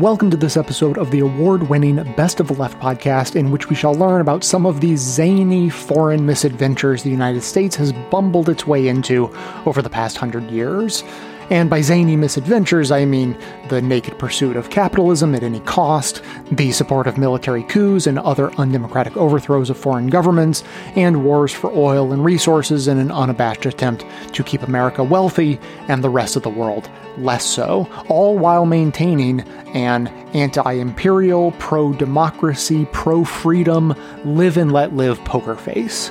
[0.00, 3.68] Welcome to this episode of the award winning Best of the Left podcast, in which
[3.68, 8.48] we shall learn about some of the zany foreign misadventures the United States has bumbled
[8.48, 9.30] its way into
[9.66, 11.04] over the past hundred years.
[11.50, 13.36] And by zany misadventures, I mean
[13.68, 16.22] the naked pursuit of capitalism at any cost,
[16.52, 20.62] the support of military coups and other undemocratic overthrows of foreign governments,
[20.94, 25.58] and wars for oil and resources in an unabashed attempt to keep America wealthy
[25.88, 29.40] and the rest of the world less so, all while maintaining
[29.74, 36.10] an anti imperial, pro democracy, pro freedom, live and let live poker face.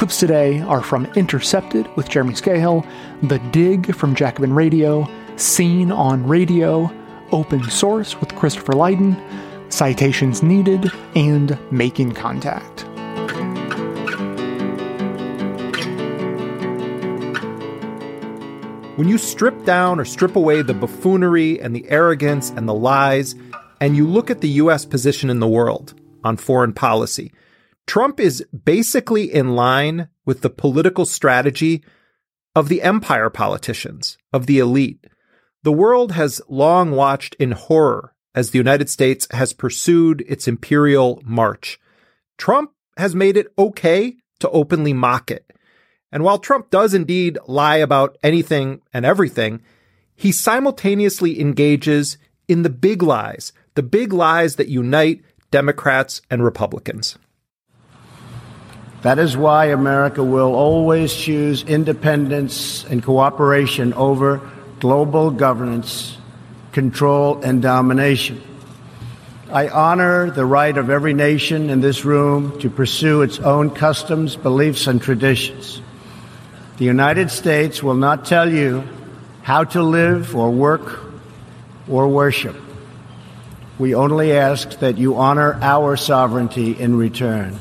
[0.00, 2.88] Clips today are from Intercepted with Jeremy Scahill,
[3.22, 6.90] The Dig from Jacobin Radio, Scene on Radio,
[7.32, 9.14] Open Source with Christopher Lydon,
[9.68, 12.86] Citations Needed, and Making Contact.
[18.96, 23.34] When you strip down or strip away the buffoonery and the arrogance and the lies,
[23.82, 25.92] and you look at the US position in the world
[26.24, 27.32] on foreign policy,
[27.86, 31.84] Trump is basically in line with the political strategy
[32.54, 35.06] of the empire politicians, of the elite.
[35.62, 41.20] The world has long watched in horror as the United States has pursued its imperial
[41.24, 41.78] march.
[42.38, 45.50] Trump has made it okay to openly mock it.
[46.12, 49.62] And while Trump does indeed lie about anything and everything,
[50.16, 57.16] he simultaneously engages in the big lies, the big lies that unite Democrats and Republicans.
[59.02, 64.42] That is why America will always choose independence and cooperation over
[64.78, 66.18] global governance,
[66.72, 68.42] control, and domination.
[69.50, 74.36] I honor the right of every nation in this room to pursue its own customs,
[74.36, 75.80] beliefs, and traditions.
[76.76, 78.84] The United States will not tell you
[79.42, 81.00] how to live or work
[81.88, 82.56] or worship.
[83.78, 87.58] We only ask that you honor our sovereignty in return.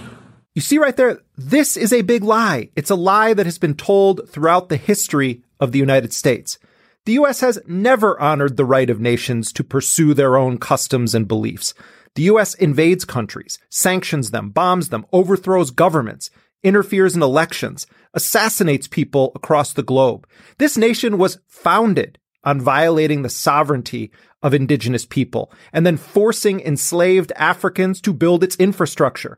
[0.60, 2.70] You see right there, this is a big lie.
[2.76, 6.60] It's a lie that has been told throughout the history of the United States.
[7.06, 7.40] The U.S.
[7.40, 11.74] has never honored the right of nations to pursue their own customs and beliefs.
[12.16, 12.56] The U.S.
[12.56, 16.30] invades countries, sanctions them, bombs them, overthrows governments,
[16.62, 20.28] interferes in elections, assassinates people across the globe.
[20.58, 24.12] This nation was founded on violating the sovereignty
[24.44, 29.38] of indigenous people and then forcing enslaved Africans to build its infrastructure.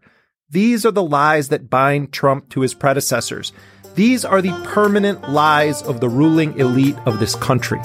[0.52, 3.54] These are the lies that bind Trump to his predecessors.
[3.96, 7.80] These are the permanent lies of the ruling elite of this country.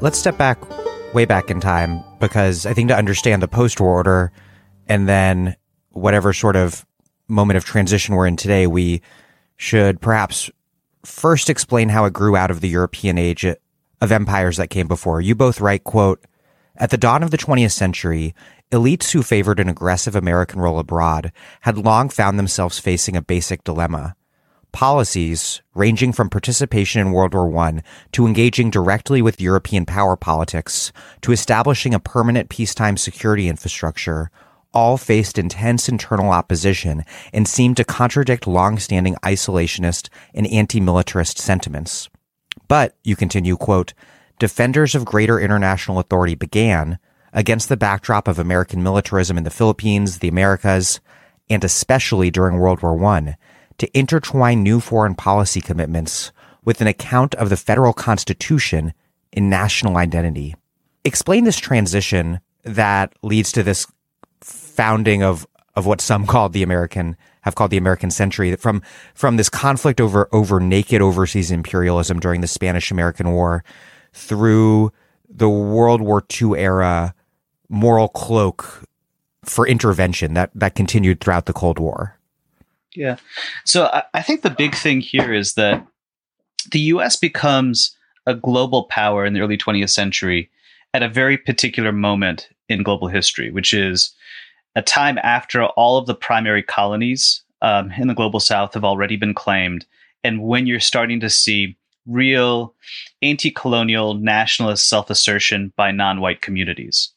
[0.00, 0.58] Let's step back
[1.14, 4.32] way back in time because I think to understand the post war order
[4.88, 5.54] and then
[5.90, 6.84] whatever sort of
[7.28, 9.02] moment of transition we're in today, we
[9.56, 10.50] should perhaps
[11.04, 15.20] first explain how it grew out of the European age of empires that came before.
[15.20, 16.24] You both write, quote,
[16.76, 18.34] at the dawn of the 20th century,
[18.70, 21.32] elites who favored an aggressive American role abroad
[21.62, 24.14] had long found themselves facing a basic dilemma.
[24.70, 27.82] Policies, ranging from participation in World War I
[28.12, 30.92] to engaging directly with European power politics
[31.22, 34.30] to establishing a permanent peacetime security infrastructure,
[34.78, 37.02] all faced intense internal opposition
[37.32, 42.08] and seemed to contradict long-standing isolationist and anti-militarist sentiments.
[42.68, 43.92] But, you continue, quote,
[44.38, 47.00] defenders of greater international authority began,
[47.32, 51.00] against the backdrop of American militarism in the Philippines, the Americas,
[51.50, 53.36] and especially during World War I,
[53.78, 56.30] to intertwine new foreign policy commitments
[56.64, 58.92] with an account of the federal constitution
[59.32, 60.54] in national identity.
[61.04, 63.88] Explain this transition that leads to this
[64.40, 68.82] founding of of what some called the American have called the American century from
[69.14, 73.64] from this conflict over over naked overseas imperialism during the Spanish American War
[74.12, 74.92] through
[75.28, 77.14] the World War II era
[77.68, 78.82] moral cloak
[79.44, 82.18] for intervention that that continued throughout the Cold War.
[82.94, 83.16] Yeah.
[83.64, 85.86] So I, I think the big thing here is that
[86.72, 87.96] the US becomes
[88.26, 90.50] a global power in the early 20th century
[90.92, 94.12] at a very particular moment in global history, which is
[94.78, 99.16] a time after all of the primary colonies um, in the global south have already
[99.16, 99.84] been claimed,
[100.22, 101.76] and when you're starting to see
[102.06, 102.72] real
[103.20, 107.10] anti colonial nationalist self assertion by non white communities.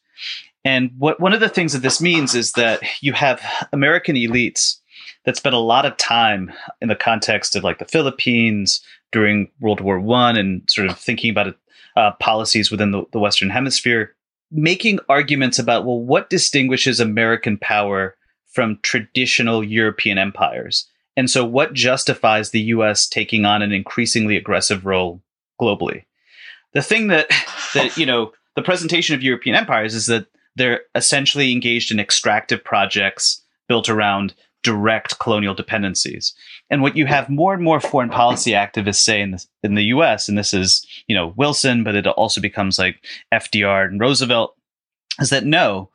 [0.64, 3.40] And what one of the things that this means is that you have
[3.72, 4.78] American elites
[5.24, 8.80] that spent a lot of time in the context of like the Philippines
[9.12, 11.54] during World War One and sort of thinking about
[11.96, 14.16] uh, policies within the, the Western Hemisphere
[14.52, 18.16] making arguments about well what distinguishes american power
[18.46, 24.86] from traditional european empires And so, what justifies the US taking on an increasingly aggressive
[24.86, 25.22] role
[25.60, 26.04] globally?
[26.72, 27.28] The thing that,
[27.74, 30.26] that you know, the presentation of European empires is that
[30.56, 36.34] they're essentially engaged in extractive projects built around direct colonial dependencies.
[36.70, 39.84] And what you have more and more foreign policy activists say in the, in the
[39.84, 44.56] US, and this is, you know, Wilson, but it also becomes like FDR and Roosevelt,
[45.20, 45.90] is that no,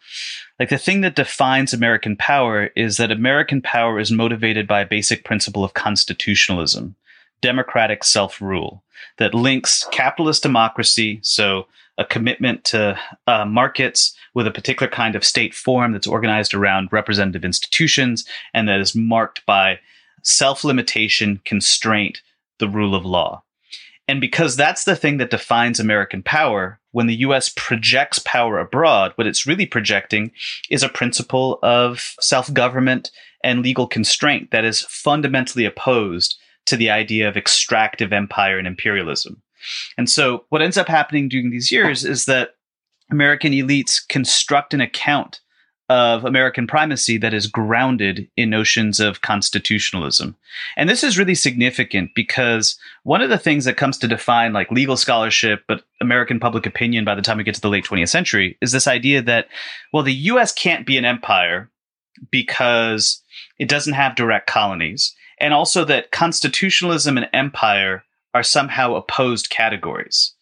[0.59, 4.87] like the thing that defines American power is that American power is motivated by a
[4.87, 6.95] basic principle of constitutionalism,
[7.41, 8.83] democratic self rule,
[9.17, 15.23] that links capitalist democracy, so a commitment to uh, markets with a particular kind of
[15.23, 19.79] state form that's organized around representative institutions and that is marked by
[20.23, 22.21] self limitation, constraint,
[22.59, 23.43] the rule of law.
[24.07, 29.11] And because that's the thing that defines American power, when the US projects power abroad,
[29.15, 30.31] what it's really projecting
[30.69, 33.11] is a principle of self government
[33.43, 39.41] and legal constraint that is fundamentally opposed to the idea of extractive empire and imperialism.
[39.97, 42.55] And so what ends up happening during these years is that
[43.11, 45.39] American elites construct an account
[45.89, 50.35] of American primacy that is grounded in notions of constitutionalism.
[50.75, 54.69] And this is really significant because one of the things that comes to define like
[54.69, 58.09] legal scholarship, but American public opinion by the time we get to the late 20th
[58.09, 59.47] century is this idea that,
[59.93, 61.69] well, the US can't be an empire
[62.31, 63.21] because
[63.57, 65.15] it doesn't have direct colonies.
[65.39, 68.03] And also that constitutionalism and empire
[68.37, 70.33] are somehow opposed categories.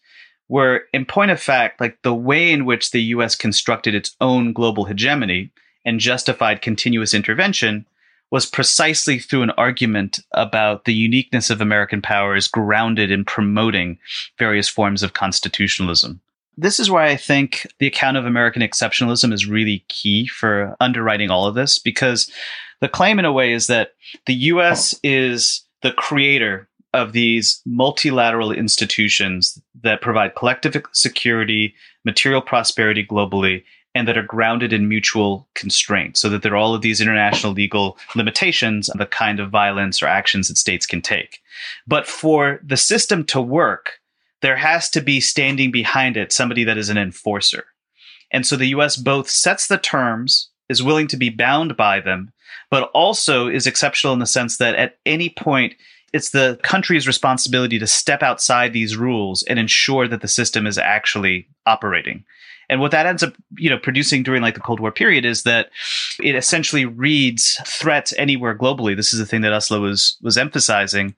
[0.48, 4.52] Where, in point of fact, like the way in which the US constructed its own
[4.52, 5.50] global hegemony
[5.86, 7.86] and justified continuous intervention
[8.30, 13.98] was precisely through an argument about the uniqueness of American powers grounded in promoting
[14.38, 16.20] various forms of constitutionalism.
[16.58, 21.30] This is why I think the account of American exceptionalism is really key for underwriting
[21.30, 22.30] all of this, because
[22.82, 23.92] the claim, in a way, is that
[24.26, 33.06] the US is the creator of these multilateral institutions that provide collective security, material prosperity
[33.06, 33.62] globally,
[33.94, 37.52] and that are grounded in mutual constraint, so that there are all of these international
[37.52, 41.40] legal limitations on the kind of violence or actions that states can take.
[41.86, 44.00] But for the system to work,
[44.42, 47.64] there has to be standing behind it somebody that is an enforcer.
[48.30, 52.32] And so the US both sets the terms, is willing to be bound by them,
[52.70, 55.74] but also is exceptional in the sense that at any point
[56.12, 60.78] it's the country's responsibility to step outside these rules and ensure that the system is
[60.78, 62.24] actually operating.
[62.68, 65.44] And what that ends up, you know, producing during like the Cold War period is
[65.44, 65.70] that
[66.20, 68.96] it essentially reads threats anywhere globally.
[68.96, 71.14] This is the thing that Uslo was was emphasizing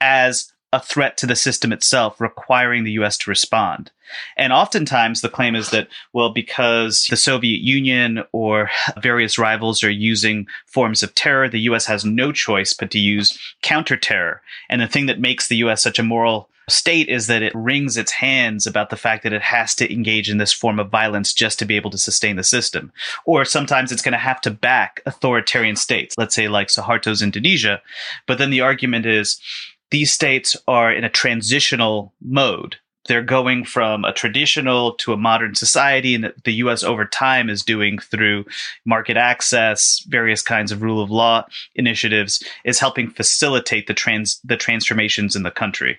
[0.00, 3.90] as a threat to the system itself, requiring the US to respond.
[4.36, 8.70] And oftentimes the claim is that, well, because the Soviet Union or
[9.02, 13.38] various rivals are using forms of terror, the US has no choice but to use
[13.62, 14.40] counterterror.
[14.68, 17.96] And the thing that makes the US such a moral state is that it wrings
[17.96, 21.32] its hands about the fact that it has to engage in this form of violence
[21.32, 22.92] just to be able to sustain the system.
[23.24, 27.80] Or sometimes it's going to have to back authoritarian states, let's say like Suharto's Indonesia.
[28.26, 29.40] But then the argument is,
[29.90, 32.76] these states are in a transitional mode.
[33.06, 37.62] They're going from a traditional to a modern society, and the US over time is
[37.62, 38.44] doing through
[38.84, 44.58] market access, various kinds of rule of law initiatives, is helping facilitate the trans the
[44.58, 45.98] transformations in the country.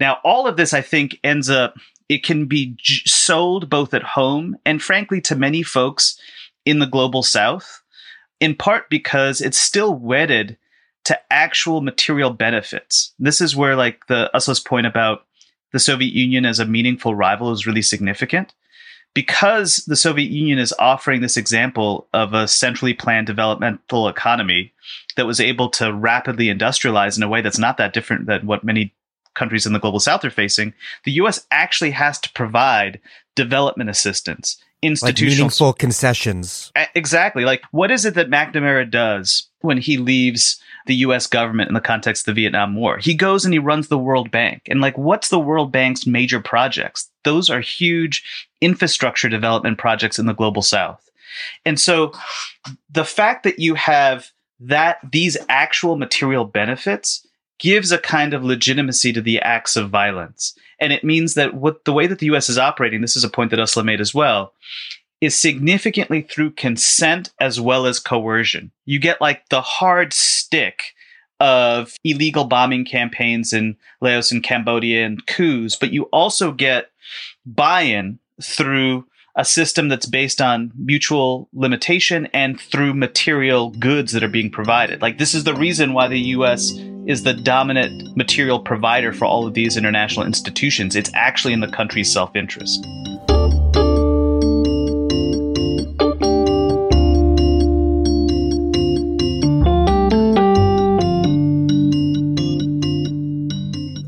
[0.00, 1.74] Now, all of this, I think, ends up
[2.08, 6.18] it can be j- sold both at home and frankly to many folks
[6.64, 7.82] in the global south,
[8.40, 10.56] in part because it's still wedded
[11.06, 13.14] to actual material benefits.
[13.20, 15.24] This is where like the Uslo's point about
[15.72, 18.52] the Soviet Union as a meaningful rival is really significant.
[19.14, 24.74] Because the Soviet Union is offering this example of a centrally planned developmental economy
[25.16, 28.64] that was able to rapidly industrialize in a way that's not that different than what
[28.64, 28.92] many
[29.34, 33.00] countries in the global south are facing, the US actually has to provide
[33.36, 36.72] development assistance institutional like meaningful concessions.
[36.94, 37.44] Exactly.
[37.44, 41.80] Like what is it that McNamara does when he leaves the US government in the
[41.80, 42.98] context of the Vietnam War?
[42.98, 44.62] He goes and he runs the World Bank.
[44.68, 47.10] And like what's the World Bank's major projects?
[47.24, 48.22] Those are huge
[48.60, 51.08] infrastructure development projects in the global south.
[51.64, 52.12] And so
[52.90, 54.30] the fact that you have
[54.60, 57.26] that these actual material benefits
[57.58, 60.54] gives a kind of legitimacy to the acts of violence.
[60.78, 63.30] And it means that what the way that the US is operating, this is a
[63.30, 64.52] point that Uslo made as well,
[65.20, 68.70] is significantly through consent as well as coercion.
[68.84, 70.82] You get like the hard stick
[71.40, 76.90] of illegal bombing campaigns in Laos and Cambodia and coups, but you also get
[77.44, 79.06] buy in through
[79.36, 85.02] a system that's based on mutual limitation and through material goods that are being provided.
[85.02, 86.72] Like, this is the reason why the US
[87.06, 90.96] is the dominant material provider for all of these international institutions.
[90.96, 92.84] It's actually in the country's self interest.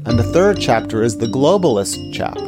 [0.06, 2.46] And the third chapter is the globalist chapter.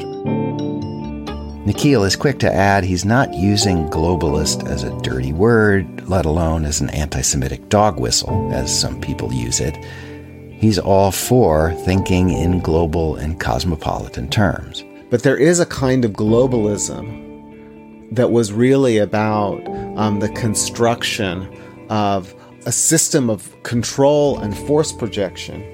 [1.64, 6.64] Nikhil is quick to add he's not using globalist as a dirty word, let alone
[6.64, 9.76] as an anti Semitic dog whistle, as some people use it.
[10.60, 14.84] He's all for thinking in global and cosmopolitan terms.
[15.08, 21.48] But there is a kind of globalism that was really about um, the construction
[21.88, 22.34] of
[22.66, 25.64] a system of control and force projection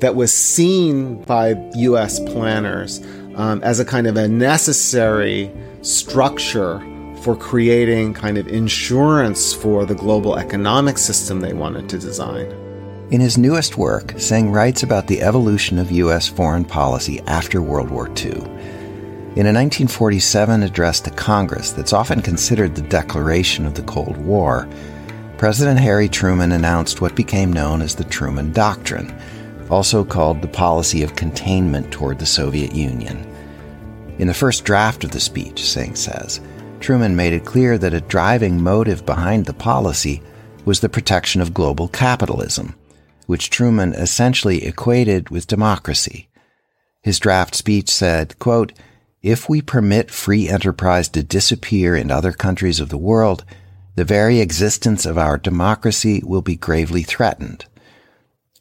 [0.00, 3.00] that was seen by US planners
[3.36, 5.50] um, as a kind of a necessary
[5.80, 6.78] structure
[7.22, 12.65] for creating kind of insurance for the global economic system they wanted to design.
[13.08, 16.26] In his newest work, Singh writes about the evolution of U.S.
[16.26, 18.32] foreign policy after World War II.
[18.32, 24.68] In a 1947 address to Congress that's often considered the declaration of the Cold War,
[25.38, 29.16] President Harry Truman announced what became known as the Truman Doctrine
[29.70, 33.24] also called the policy of containment toward the Soviet Union.
[34.18, 36.40] In the first draft of the speech, Singh says,
[36.80, 40.22] Truman made it clear that a driving motive behind the policy
[40.64, 42.74] was the protection of global capitalism,
[43.26, 46.28] which Truman essentially equated with democracy.
[47.02, 48.72] His draft speech said, quote,
[49.22, 53.44] If we permit free enterprise to disappear in other countries of the world,
[53.94, 57.64] the very existence of our democracy will be gravely threatened.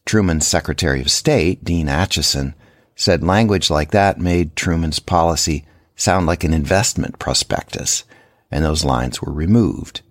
[0.06, 2.54] Truman's Secretary of State, Dean Acheson,
[2.96, 8.04] said language like that made Truman's policy sound like an investment prospectus,
[8.52, 10.02] and those lines were removed.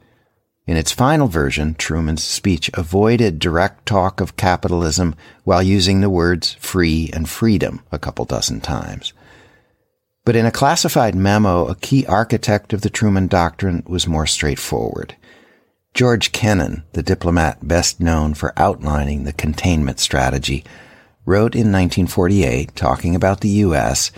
[0.66, 6.54] In its final version, Truman's speech avoided direct talk of capitalism while using the words
[6.54, 9.12] free and freedom a couple dozen times.
[10.24, 15.14] But in a classified memo, a key architect of the Truman Doctrine was more straightforward.
[15.92, 20.64] George Kennan, the diplomat best known for outlining the containment strategy,
[21.26, 24.10] wrote in 1948, talking about the U.S.,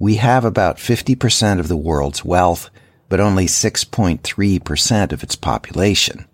[0.00, 2.70] we have about 50% of the world's wealth,
[3.10, 6.24] but only 6.3% of its population.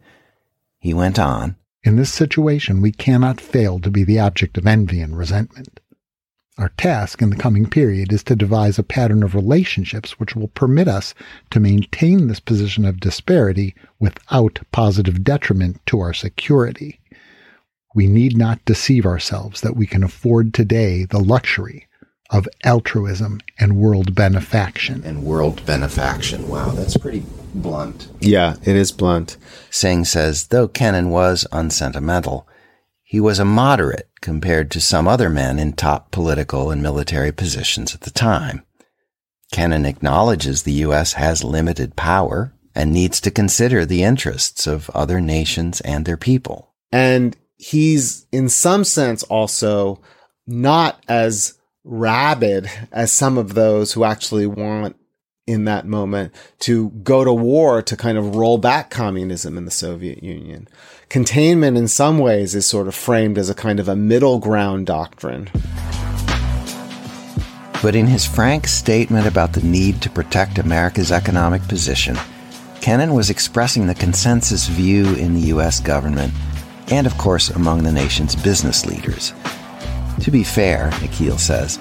[0.78, 5.00] He went on, In this situation, we cannot fail to be the object of envy
[5.00, 5.80] and resentment.
[6.58, 10.48] Our task in the coming period is to devise a pattern of relationships which will
[10.48, 11.14] permit us
[11.50, 17.00] to maintain this position of disparity without positive detriment to our security.
[17.94, 21.85] We need not deceive ourselves that we can afford today the luxury
[22.30, 25.02] of altruism and world benefaction.
[25.04, 26.48] And world benefaction.
[26.48, 27.22] Wow, that's pretty
[27.54, 28.08] blunt.
[28.20, 29.36] Yeah, it is blunt.
[29.70, 32.46] Singh says, though Kennan was unsentimental,
[33.02, 37.94] he was a moderate compared to some other men in top political and military positions
[37.94, 38.64] at the time.
[39.52, 41.12] Kennan acknowledges the U.S.
[41.12, 46.74] has limited power and needs to consider the interests of other nations and their people.
[46.90, 50.00] And he's, in some sense, also
[50.46, 51.55] not as
[51.86, 54.96] rabid as some of those who actually want
[55.46, 59.70] in that moment to go to war to kind of roll back communism in the
[59.70, 60.66] Soviet Union.
[61.08, 64.86] Containment, in some ways, is sort of framed as a kind of a middle ground
[64.86, 65.48] doctrine.
[67.80, 72.16] But in his frank statement about the need to protect America's economic position,
[72.80, 75.78] Kennan was expressing the consensus view in the U.S.
[75.78, 76.32] government
[76.88, 79.32] and, of course, among the nation's business leaders.
[80.20, 81.78] To be fair, Nikhil says,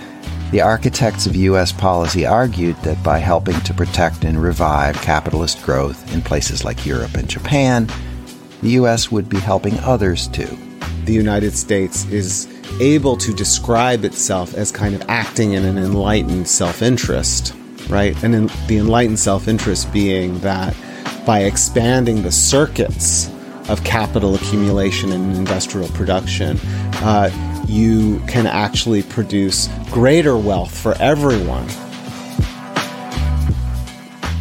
[0.52, 1.72] the architects of U.S.
[1.72, 7.16] policy argued that by helping to protect and revive capitalist growth in places like Europe
[7.16, 7.90] and Japan,
[8.62, 9.12] the U.S.
[9.12, 10.58] would be helping others too.
[11.06, 12.48] The United States is
[12.80, 17.54] able to describe itself as kind of acting in an enlightened self interest,
[17.90, 18.16] right?
[18.24, 20.76] And in the enlightened self interest being that
[21.26, 23.32] by expanding the circuits
[23.68, 26.60] of capital accumulation and industrial production,
[27.02, 27.30] uh,
[27.68, 31.68] you can actually produce greater wealth for everyone.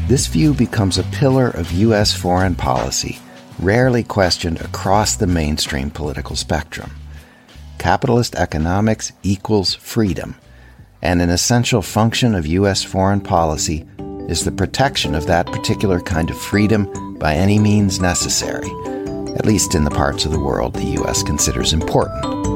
[0.07, 2.15] This view becomes a pillar of U.S.
[2.15, 3.19] foreign policy,
[3.59, 6.91] rarely questioned across the mainstream political spectrum.
[7.79, 10.37] Capitalist economics equals freedom,
[11.01, 12.83] and an essential function of U.S.
[12.83, 13.87] foreign policy
[14.29, 18.69] is the protection of that particular kind of freedom by any means necessary,
[19.37, 21.23] at least in the parts of the world the U.S.
[21.23, 22.54] considers important.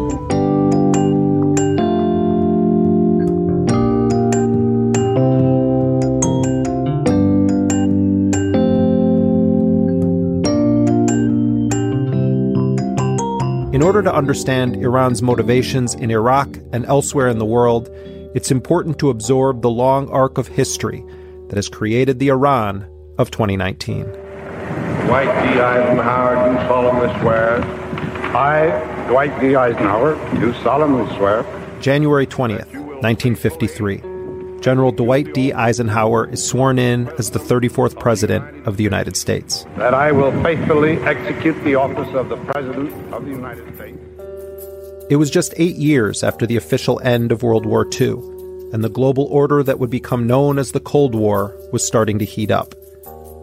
[13.78, 17.88] In order to understand Iran's motivations in Iraq and elsewhere in the world,
[18.34, 21.04] it's important to absorb the long arc of history
[21.46, 22.84] that has created the Iran
[23.18, 24.02] of 2019.
[24.02, 25.60] Dwight D.
[25.60, 27.62] Eisenhower, do solemnly swear.
[28.34, 29.54] I, Dwight D.
[29.54, 31.44] Eisenhower, do solemnly swear.
[31.80, 34.17] January 20th, 1953.
[34.60, 35.52] General Dwight D.
[35.52, 39.64] Eisenhower is sworn in as the 34th President of the United States.
[39.76, 43.98] That I will faithfully execute the office of the President of the United States.
[45.10, 48.14] It was just eight years after the official end of World War II,
[48.72, 52.24] and the global order that would become known as the Cold War was starting to
[52.24, 52.74] heat up.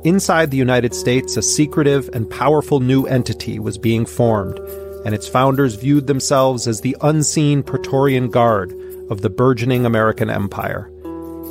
[0.04, 4.60] Inside the United States, a secretive and powerful new entity was being formed,
[5.06, 8.72] and its founders viewed themselves as the unseen Praetorian Guard
[9.10, 10.92] of the burgeoning American empire.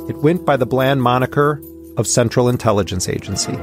[0.07, 1.61] It went by the bland moniker
[1.97, 3.53] of Central Intelligence Agency.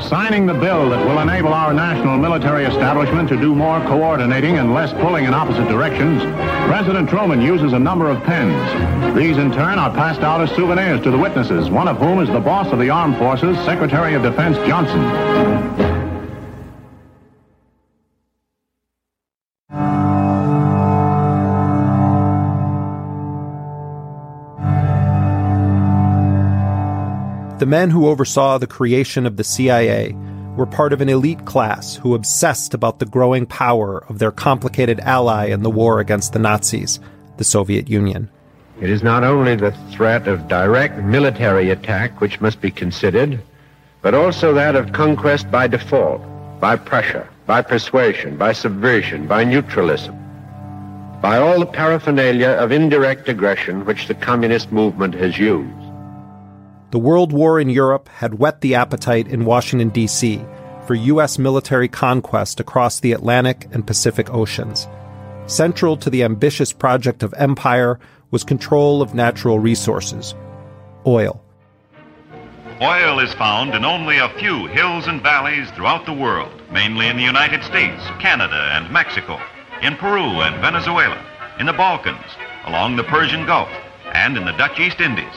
[0.00, 4.72] Signing the bill that will enable our national military establishment to do more coordinating and
[4.72, 6.22] less pulling in opposite directions,
[6.68, 9.14] President Truman uses a number of pens.
[9.14, 12.28] These, in turn, are passed out as souvenirs to the witnesses, one of whom is
[12.28, 15.02] the boss of the armed forces, Secretary of Defense Johnson.
[27.58, 30.12] The men who oversaw the creation of the CIA
[30.56, 34.98] were part of an elite class who obsessed about the growing power of their complicated
[34.98, 36.98] ally in the war against the Nazis,
[37.36, 38.28] the Soviet Union.
[38.80, 43.40] It is not only the threat of direct military attack which must be considered,
[44.02, 46.22] but also that of conquest by default,
[46.58, 50.16] by pressure, by persuasion, by subversion, by neutralism,
[51.22, 55.83] by all the paraphernalia of indirect aggression which the communist movement has used.
[56.94, 60.40] The World War in Europe had whet the appetite in Washington, D.C.
[60.86, 61.40] for U.S.
[61.40, 64.86] military conquest across the Atlantic and Pacific Oceans.
[65.46, 67.98] Central to the ambitious project of empire
[68.30, 70.36] was control of natural resources
[71.04, 71.42] oil.
[72.80, 77.16] Oil is found in only a few hills and valleys throughout the world, mainly in
[77.16, 79.40] the United States, Canada, and Mexico,
[79.82, 81.20] in Peru and Venezuela,
[81.58, 83.70] in the Balkans, along the Persian Gulf,
[84.12, 85.34] and in the Dutch East Indies.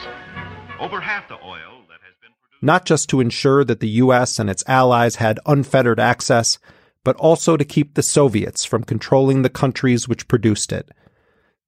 [0.80, 2.62] Over half the oil that has been produced.
[2.62, 4.38] Not just to ensure that the U.S.
[4.38, 6.58] and its allies had unfettered access,
[7.04, 10.90] but also to keep the Soviets from controlling the countries which produced it.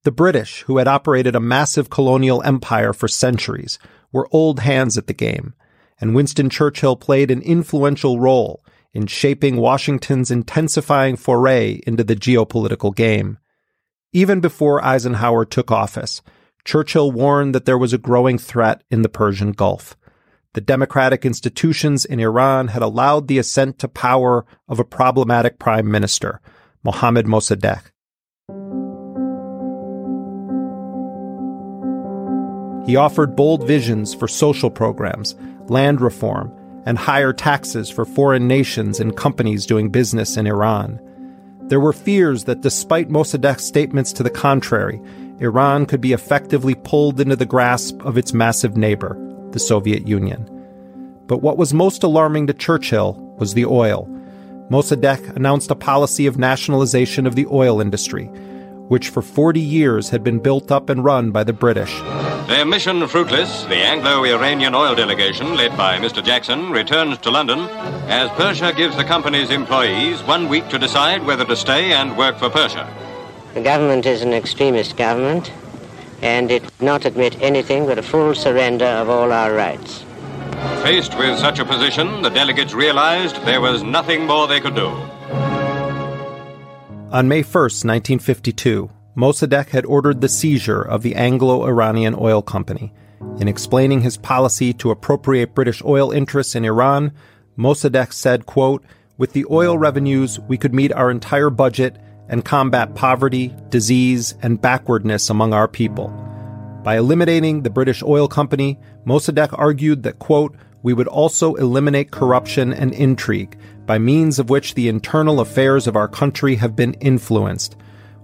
[0.05, 3.79] The British, who had operated a massive colonial empire for centuries,
[4.12, 5.55] were old hands at the game,
[6.01, 12.94] and Winston Churchill played an influential role in shaping Washington's intensifying foray into the geopolitical
[12.94, 13.38] game.
[14.12, 16.23] Even before Eisenhower took office,
[16.64, 19.96] Churchill warned that there was a growing threat in the Persian Gulf.
[20.55, 25.90] The democratic institutions in Iran had allowed the ascent to power of a problematic prime
[25.90, 26.40] minister,
[26.83, 27.92] Mohammad Mossadegh.
[32.87, 35.37] He offered bold visions for social programs,
[35.68, 36.53] land reform,
[36.85, 40.99] and higher taxes for foreign nations and companies doing business in Iran.
[41.70, 45.00] There were fears that despite Mossadegh's statements to the contrary,
[45.38, 49.16] Iran could be effectively pulled into the grasp of its massive neighbor,
[49.52, 50.44] the Soviet Union.
[51.28, 54.09] But what was most alarming to Churchill was the oil.
[54.68, 58.28] Mossadegh announced a policy of nationalization of the oil industry,
[58.90, 61.96] which for 40 years had been built up and run by the British.
[62.48, 66.24] Their mission fruitless, the Anglo Iranian oil delegation, led by Mr.
[66.24, 67.61] Jackson, returns to London
[68.09, 72.37] as Persia gives the company's employees one week to decide whether to stay and work
[72.37, 72.92] for Persia.
[73.55, 75.53] The government is an extremist government,
[76.20, 80.05] and it would not admit anything but a full surrender of all our rights.
[80.83, 84.90] Faced with such a position, the delegates realized there was nothing more they could do.
[87.12, 92.92] On May 1, 1952, Mossadegh had ordered the seizure of the Anglo Iranian Oil Company.
[93.40, 97.11] In explaining his policy to appropriate British oil interests in Iran,
[97.59, 98.85] Mossadegh said, quote,
[99.18, 104.61] With the oil revenues, we could meet our entire budget and combat poverty, disease, and
[104.61, 106.29] backwardness among our people.
[106.82, 112.72] By eliminating the British Oil Company, Mossadegh argued that, quote, we would also eliminate corruption
[112.72, 117.76] and intrigue, by means of which the internal affairs of our country have been influenced.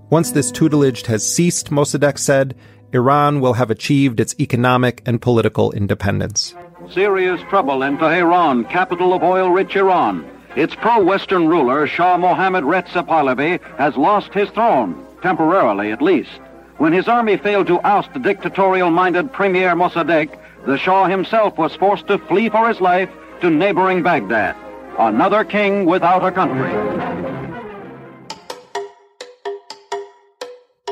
[0.09, 2.55] Once this tutelage has ceased, Mossadegh said,
[2.95, 6.55] Iran will have achieved its economic and political independence.
[6.93, 10.25] Serious trouble in Tehran, capital of oil-rich Iran.
[10.57, 16.41] Its pro-Western ruler, Shah Mohammad Reza Pahlavi, has lost his throne, temporarily at least.
[16.79, 22.07] When his army failed to oust the dictatorial-minded Premier Mossadegh, the Shah himself was forced
[22.09, 23.09] to flee for his life
[23.41, 24.55] to neighboring Baghdad.
[24.99, 26.73] Another king without a country.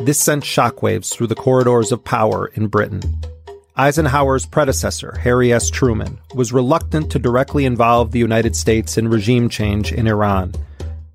[0.01, 3.03] This sent shockwaves through the corridors of power in Britain.
[3.77, 5.68] Eisenhower's predecessor, Harry S.
[5.68, 10.55] Truman, was reluctant to directly involve the United States in regime change in Iran.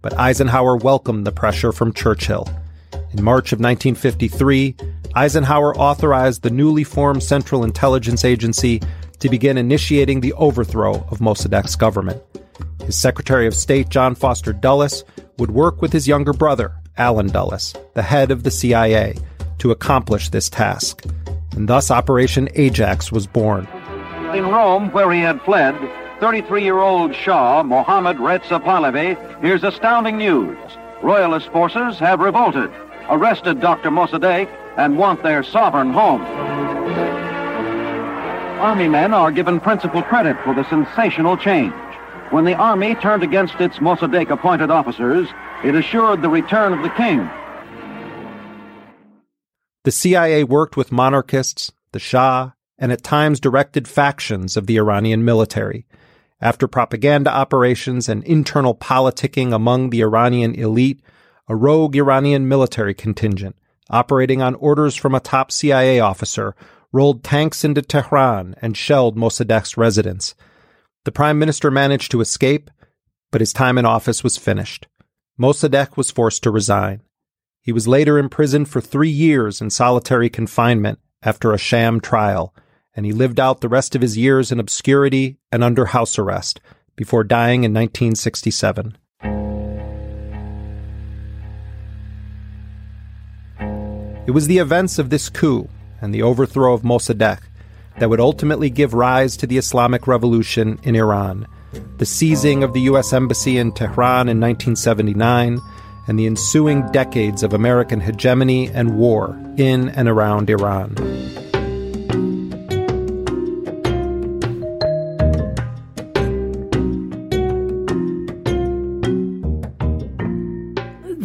[0.02, 2.48] But Eisenhower welcomed the pressure from Churchill.
[3.14, 4.76] In March of 1953,
[5.16, 8.82] Eisenhower authorized the newly formed Central Intelligence Agency
[9.20, 12.22] to begin initiating the overthrow of Mossadegh's government.
[12.86, 15.04] His Secretary of State, John Foster Dulles,
[15.38, 19.16] would work with his younger brother, Allen Dulles, the head of the CIA,
[19.60, 21.04] to accomplish this task.
[21.56, 23.68] And thus Operation Ajax was born.
[24.34, 25.76] In Rome, where he had fled,
[26.20, 30.58] 33-year-old Shah Mohammad Reza Pahlavi hears astounding news.
[31.02, 32.72] Royalist forces have revolted,
[33.10, 33.90] arrested Dr.
[33.90, 36.22] Mossadegh, and want their sovereign home.
[38.60, 41.74] Army men are given principal credit for the sensational change.
[42.32, 45.30] When the army turned against its Mossadegh appointed officers,
[45.64, 47.30] it assured the return of the king.
[49.86, 55.24] The CIA worked with monarchists, the Shah, and at times directed factions of the Iranian
[55.24, 55.86] military.
[56.42, 61.02] After propaganda operations and internal politicking among the Iranian elite,
[61.48, 63.58] a rogue Iranian military contingent,
[63.90, 66.56] operating on orders from a top CIA officer,
[66.92, 70.34] rolled tanks into Tehran and shelled Mossadegh's residence.
[71.06, 72.70] The prime minister managed to escape,
[73.32, 74.88] but his time in office was finished.
[75.40, 77.02] Mossadegh was forced to resign.
[77.62, 82.54] He was later imprisoned for three years in solitary confinement after a sham trial,
[82.96, 86.60] and he lived out the rest of his years in obscurity and under house arrest
[86.96, 88.98] before dying in 1967.
[94.28, 95.68] It was the events of this coup
[96.02, 97.42] and the overthrow of Mossadegh
[97.98, 101.48] that would ultimately give rise to the Islamic Revolution in Iran,
[101.98, 103.12] the seizing of the U.S.
[103.12, 105.60] Embassy in Tehran in 1979,
[106.08, 110.96] and the ensuing decades of American hegemony and war in and around Iran.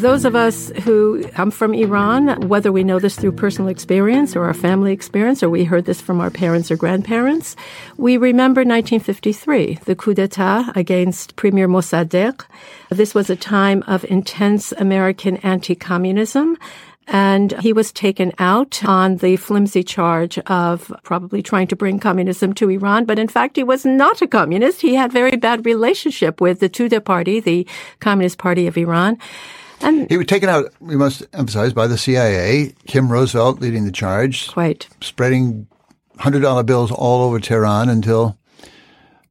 [0.04, 4.44] Those of us who come from Iran, whether we know this through personal experience or
[4.44, 7.56] our family experience, or we heard this from our parents or grandparents,
[7.96, 12.44] we remember 1953, the coup d'etat against Premier Mossadegh.
[12.90, 16.58] This was a time of intense American anti-communism.
[17.06, 22.54] And he was taken out on the flimsy charge of probably trying to bring communism
[22.54, 23.04] to Iran.
[23.04, 24.80] But in fact, he was not a communist.
[24.80, 27.66] He had very bad relationship with the Tudeh party, the
[28.00, 29.18] Communist Party of Iran.
[29.80, 32.74] And he was taken out, we must emphasize, by the CIA.
[32.86, 34.48] Kim Roosevelt leading the charge.
[34.48, 34.88] Quite.
[35.00, 35.66] Spreading
[36.18, 38.38] $100 bills all over Tehran until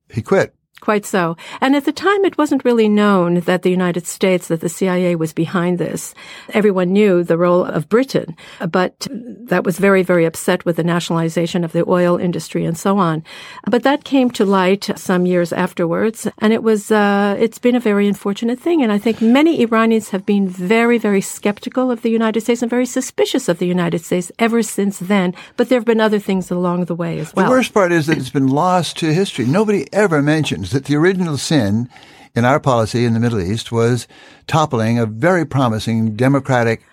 [0.10, 0.54] he quit.
[0.84, 1.38] Quite so.
[1.62, 5.16] And at the time, it wasn't really known that the United States, that the CIA
[5.16, 6.14] was behind this.
[6.50, 8.36] Everyone knew the role of Britain,
[8.70, 12.98] but that was very, very upset with the nationalization of the oil industry and so
[12.98, 13.24] on.
[13.66, 17.80] But that came to light some years afterwards, and it was, uh, it's been a
[17.80, 18.84] very unfortunate thing.
[18.84, 22.70] And I think many Iranians have been very, very skeptical of the United States and
[22.70, 25.34] very suspicious of the United States ever since then.
[25.56, 27.46] But there have been other things along the way as well.
[27.46, 29.46] The worst part is that it's been lost to history.
[29.46, 31.90] Nobody ever mentions that the original sin
[32.36, 34.08] in our policy in the Middle East was
[34.48, 36.84] toppling a very promising democratic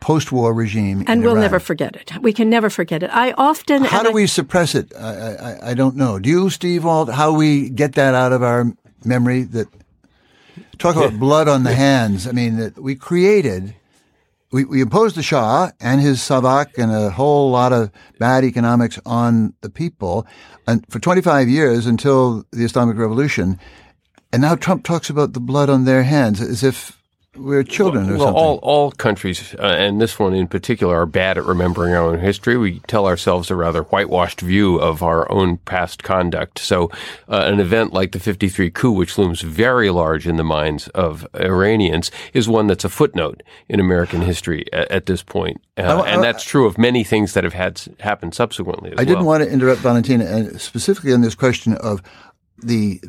[0.00, 1.04] post-war regime.
[1.06, 1.42] And we'll Iran.
[1.42, 2.12] never forget it.
[2.22, 3.10] We can never forget it.
[3.12, 3.84] I often.
[3.84, 4.92] How do I, we suppress it?
[4.96, 6.18] I, I, I, don't know.
[6.18, 8.72] Do you, Steve Walt, how we get that out of our
[9.04, 9.68] memory that
[10.78, 12.26] talk about blood on the hands.
[12.26, 13.74] I mean, that we created
[14.50, 18.98] we, we imposed the Shah and his Savak and a whole lot of bad economics
[19.04, 20.26] on the people
[20.66, 23.58] and for 25 years until the Islamic Revolution.
[24.32, 27.02] And now Trump talks about the blood on their hands as if
[27.38, 28.42] we're children well, or well, something.
[28.42, 32.18] all all countries, uh, and this one in particular, are bad at remembering our own
[32.18, 32.56] history.
[32.56, 36.58] We tell ourselves a rather whitewashed view of our own past conduct.
[36.58, 36.90] So,
[37.28, 41.26] uh, an event like the '53 coup, which looms very large in the minds of
[41.34, 46.00] Iranians, is one that's a footnote in American history at, at this point, uh, I-
[46.00, 48.90] I- and that's true of many things that have had happened subsequently.
[48.92, 52.02] As I didn't want to interrupt Valentina, and specifically on this question of
[52.60, 53.00] the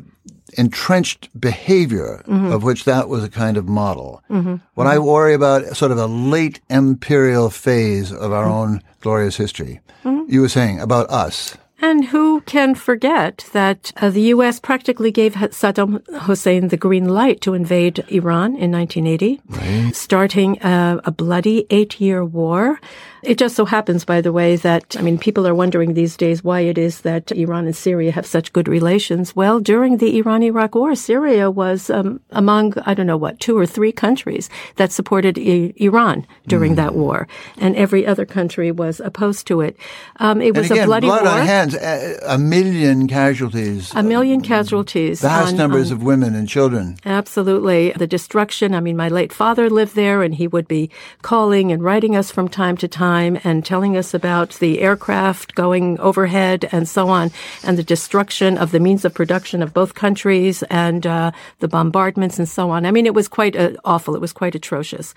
[0.56, 2.52] entrenched behavior Mhm.
[2.52, 4.22] of which that was a kind of model.
[4.30, 4.60] Mhm.
[4.74, 8.52] What I worry about sort of a late imperial phase of our Mhm.
[8.58, 9.80] own glorious history.
[10.04, 10.24] Mhm.
[10.28, 11.56] You were saying about us.
[11.82, 14.60] And who can forget that uh, the U.S.
[14.60, 19.96] practically gave Saddam Hussein the green light to invade Iran in 1980, right.
[19.96, 22.78] starting a, a bloody eight year war
[23.22, 26.42] it just so happens, by the way, that, I mean, people are wondering these days
[26.42, 29.36] why it is that Iran and Syria have such good relations.
[29.36, 33.66] Well, during the Iran-Iraq war, Syria was um, among, I don't know what, two or
[33.66, 36.76] three countries that supported I- Iran during mm.
[36.76, 37.28] that war.
[37.58, 39.76] And every other country was opposed to it.
[40.16, 41.32] Um, it was again, a bloody blood war.
[41.32, 43.92] on hands, a, million casualties.
[43.94, 45.20] A million casualties.
[45.20, 46.96] Vast on, numbers on, of women and children.
[47.04, 47.92] Absolutely.
[47.92, 48.74] The destruction.
[48.74, 52.30] I mean, my late father lived there and he would be calling and writing us
[52.30, 57.08] from time to time time and telling us about the aircraft going overhead and so
[57.08, 57.30] on,
[57.64, 62.38] and the destruction of the means of production of both countries and uh, the bombardments
[62.38, 62.86] and so on.
[62.86, 64.14] I mean, it was quite uh, awful.
[64.14, 65.14] It was quite atrocious.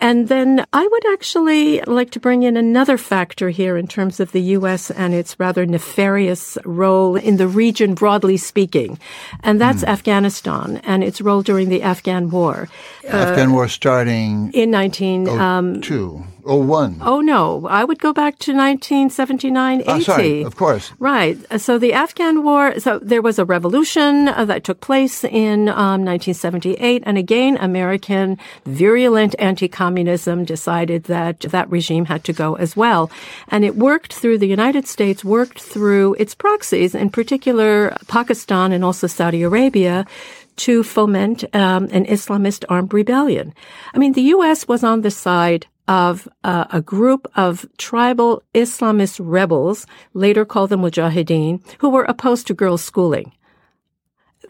[0.00, 4.32] And then I would actually like to bring in another factor here in terms of
[4.32, 4.90] the U.S.
[4.90, 8.98] and its rather nefarious role in the region, broadly speaking,
[9.42, 9.88] and that's mm.
[9.88, 12.68] Afghanistan and its role during the Afghan War.
[13.04, 15.36] Afghan uh, War starting in 1902.
[15.40, 16.98] Um, Oh, one.
[17.00, 17.64] Oh, no.
[17.68, 19.88] I would go back to 1979, 80.
[19.88, 20.92] Oh, sorry, of course.
[20.98, 21.38] Right.
[21.60, 26.02] So the Afghan war, so there was a revolution uh, that took place in um,
[26.04, 27.04] 1978.
[27.06, 28.36] And again, American
[28.66, 33.12] virulent anti-communism decided that that regime had to go as well.
[33.46, 38.84] And it worked through the United States, worked through its proxies, in particular Pakistan and
[38.84, 40.04] also Saudi Arabia,
[40.56, 43.54] to foment um, an Islamist armed rebellion.
[43.94, 44.66] I mean, the U.S.
[44.66, 50.78] was on the side of uh, a group of tribal Islamist rebels, later called the
[50.78, 53.32] Mujahideen, who were opposed to girls' schooling.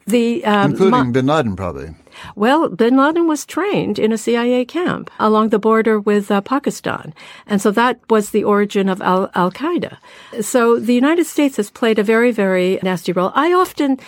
[0.07, 1.95] The um, including Ma- Bin Laden, probably.
[2.37, 7.15] Well, Bin Laden was trained in a CIA camp along the border with uh, Pakistan,
[7.47, 9.97] and so that was the origin of Al Qaeda.
[10.43, 13.33] So the United States has played a very, very nasty role.
[13.35, 13.99] I often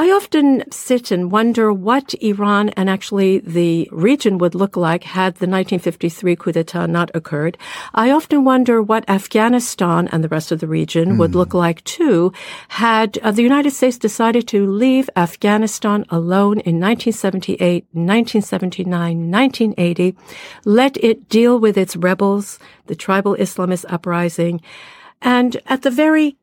[0.00, 5.34] I often sit and wonder what Iran and actually the region would look like had
[5.34, 7.58] the 1953 coup d'etat not occurred.
[7.92, 11.18] I often wonder what Afghanistan and the rest of the region mm.
[11.18, 11.58] would look hmm.
[11.58, 12.32] like too
[12.68, 20.16] had uh, the United States decided to leave Afghanistan alone in 1978, 1979, 1980,
[20.64, 24.60] let it deal with its rebels, the tribal Islamist uprising,
[25.20, 26.36] and at the very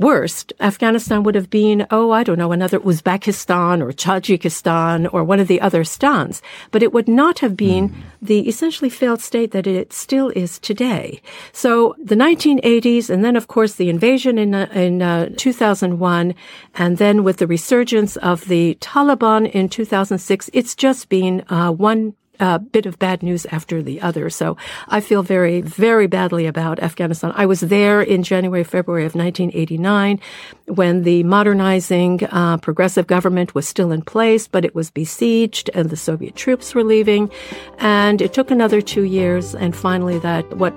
[0.00, 5.38] worst, Afghanistan would have been, oh, I don't know, another Uzbekistan or Tajikistan or one
[5.38, 7.94] of the other stans, but it would not have been mm.
[8.20, 11.20] the essentially failed state that it still is today.
[11.52, 16.34] So the 1980s, and then of course the invasion in uh, in uh, 2001,
[16.74, 22.14] and then with the resurgence of the Taliban in 2006, it's just been uh, one
[22.40, 24.30] uh, bit of bad news after the other.
[24.30, 24.56] So
[24.88, 27.32] I feel very, very badly about Afghanistan.
[27.36, 30.20] I was there in January, February of 1989
[30.66, 35.90] when the modernizing uh, progressive government was still in place, but it was besieged and
[35.90, 37.30] the Soviet troops were leaving.
[37.78, 39.54] And it took another two years.
[39.54, 40.74] And finally, that what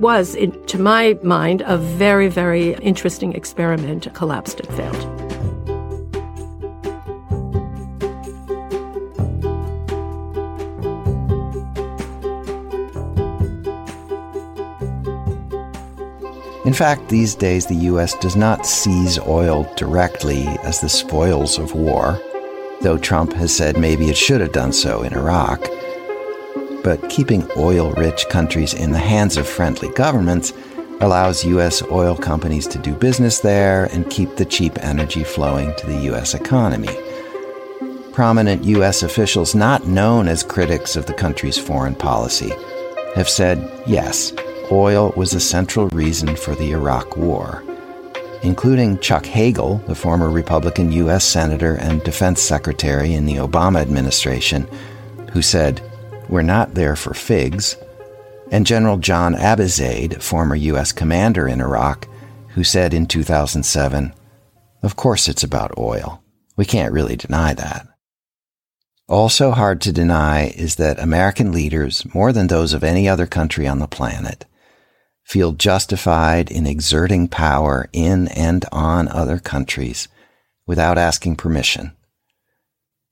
[0.00, 5.25] was, in, to my mind, a very, very interesting experiment collapsed and failed.
[16.66, 18.14] In fact, these days the U.S.
[18.14, 22.20] does not seize oil directly as the spoils of war,
[22.80, 25.64] though Trump has said maybe it should have done so in Iraq.
[26.82, 30.52] But keeping oil rich countries in the hands of friendly governments
[31.00, 31.82] allows U.S.
[31.84, 36.34] oil companies to do business there and keep the cheap energy flowing to the U.S.
[36.34, 36.94] economy.
[38.12, 39.04] Prominent U.S.
[39.04, 42.50] officials not known as critics of the country's foreign policy
[43.14, 44.32] have said yes,
[44.70, 47.62] oil was a central reason for the Iraq War,
[48.42, 51.24] including Chuck Hagel, the former Republican U.S.
[51.24, 54.68] Senator and Defense Secretary in the Obama administration,
[55.32, 55.80] who said,
[56.28, 57.76] We're not there for figs,
[58.50, 60.92] and General John Abizaid, former U.S.
[60.92, 62.08] commander in Iraq,
[62.48, 64.14] who said in 2007,
[64.82, 66.22] Of course it's about oil.
[66.56, 67.86] We can't really deny that.
[69.08, 73.68] Also hard to deny is that American leaders, more than those of any other country
[73.68, 74.46] on the planet,
[75.26, 80.06] feel justified in exerting power in and on other countries
[80.68, 81.90] without asking permission.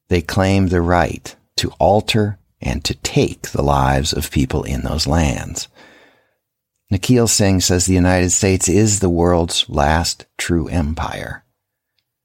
[0.08, 5.08] They claim the right to alter and to take the lives of people in those
[5.08, 5.66] lands.
[6.88, 11.44] Nikhil Singh says the United States is the world's last true empire.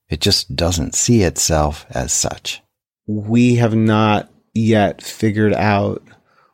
[0.08, 2.62] It just doesn't see itself as such.
[3.08, 6.04] We have not yet figured out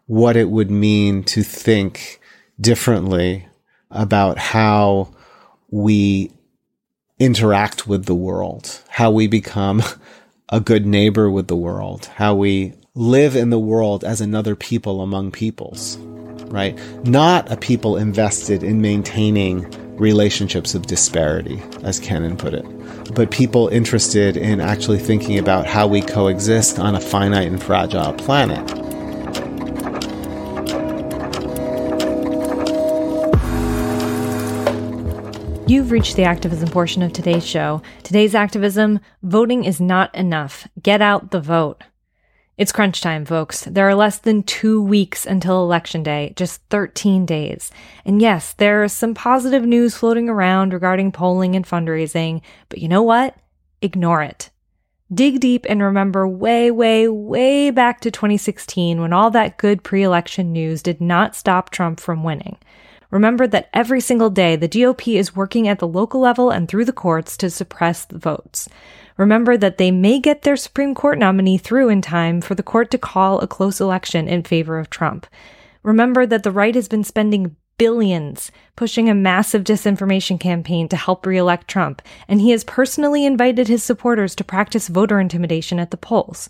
[0.06, 2.22] what it would mean to think
[2.60, 3.48] differently
[3.92, 5.10] about how
[5.70, 6.32] we
[7.20, 9.82] interact with the world, how we become
[10.50, 15.02] a good neighbor with the world, how we live in the world as another people
[15.02, 15.98] among peoples,
[16.48, 16.80] right?
[17.06, 22.66] Not a people invested in maintaining relationships of disparity, as Kennan put it,
[23.14, 28.14] but people interested in actually thinking about how we coexist on a finite and fragile
[28.14, 28.85] planet.
[35.68, 37.82] You've reached the activism portion of today's show.
[38.04, 40.68] Today's activism voting is not enough.
[40.84, 41.84] Get out the vote.
[42.56, 43.64] It's crunch time, folks.
[43.64, 47.72] There are less than two weeks until Election Day, just 13 days.
[48.06, 52.88] And yes, there is some positive news floating around regarding polling and fundraising, but you
[52.88, 53.36] know what?
[53.82, 54.52] Ignore it.
[55.12, 60.04] Dig deep and remember way, way, way back to 2016 when all that good pre
[60.04, 62.60] election news did not stop Trump from winning.
[63.12, 66.86] Remember that every single day the GOP is working at the local level and through
[66.86, 68.68] the courts to suppress the votes.
[69.18, 72.92] Remember that they may get their Supreme Court nominee through in time for the court
[72.92, 75.26] to call a close election in favor of Trump.
[75.84, 81.26] Remember that the right has been spending billions pushing a massive disinformation campaign to help
[81.26, 85.98] reelect Trump, and he has personally invited his supporters to practice voter intimidation at the
[85.98, 86.50] polls.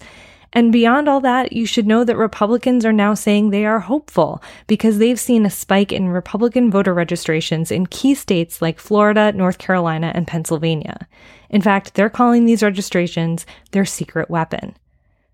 [0.56, 4.42] And beyond all that, you should know that Republicans are now saying they are hopeful
[4.68, 9.58] because they've seen a spike in Republican voter registrations in key states like Florida, North
[9.58, 11.10] Carolina, and Pennsylvania.
[11.50, 14.78] In fact, they're calling these registrations their secret weapon.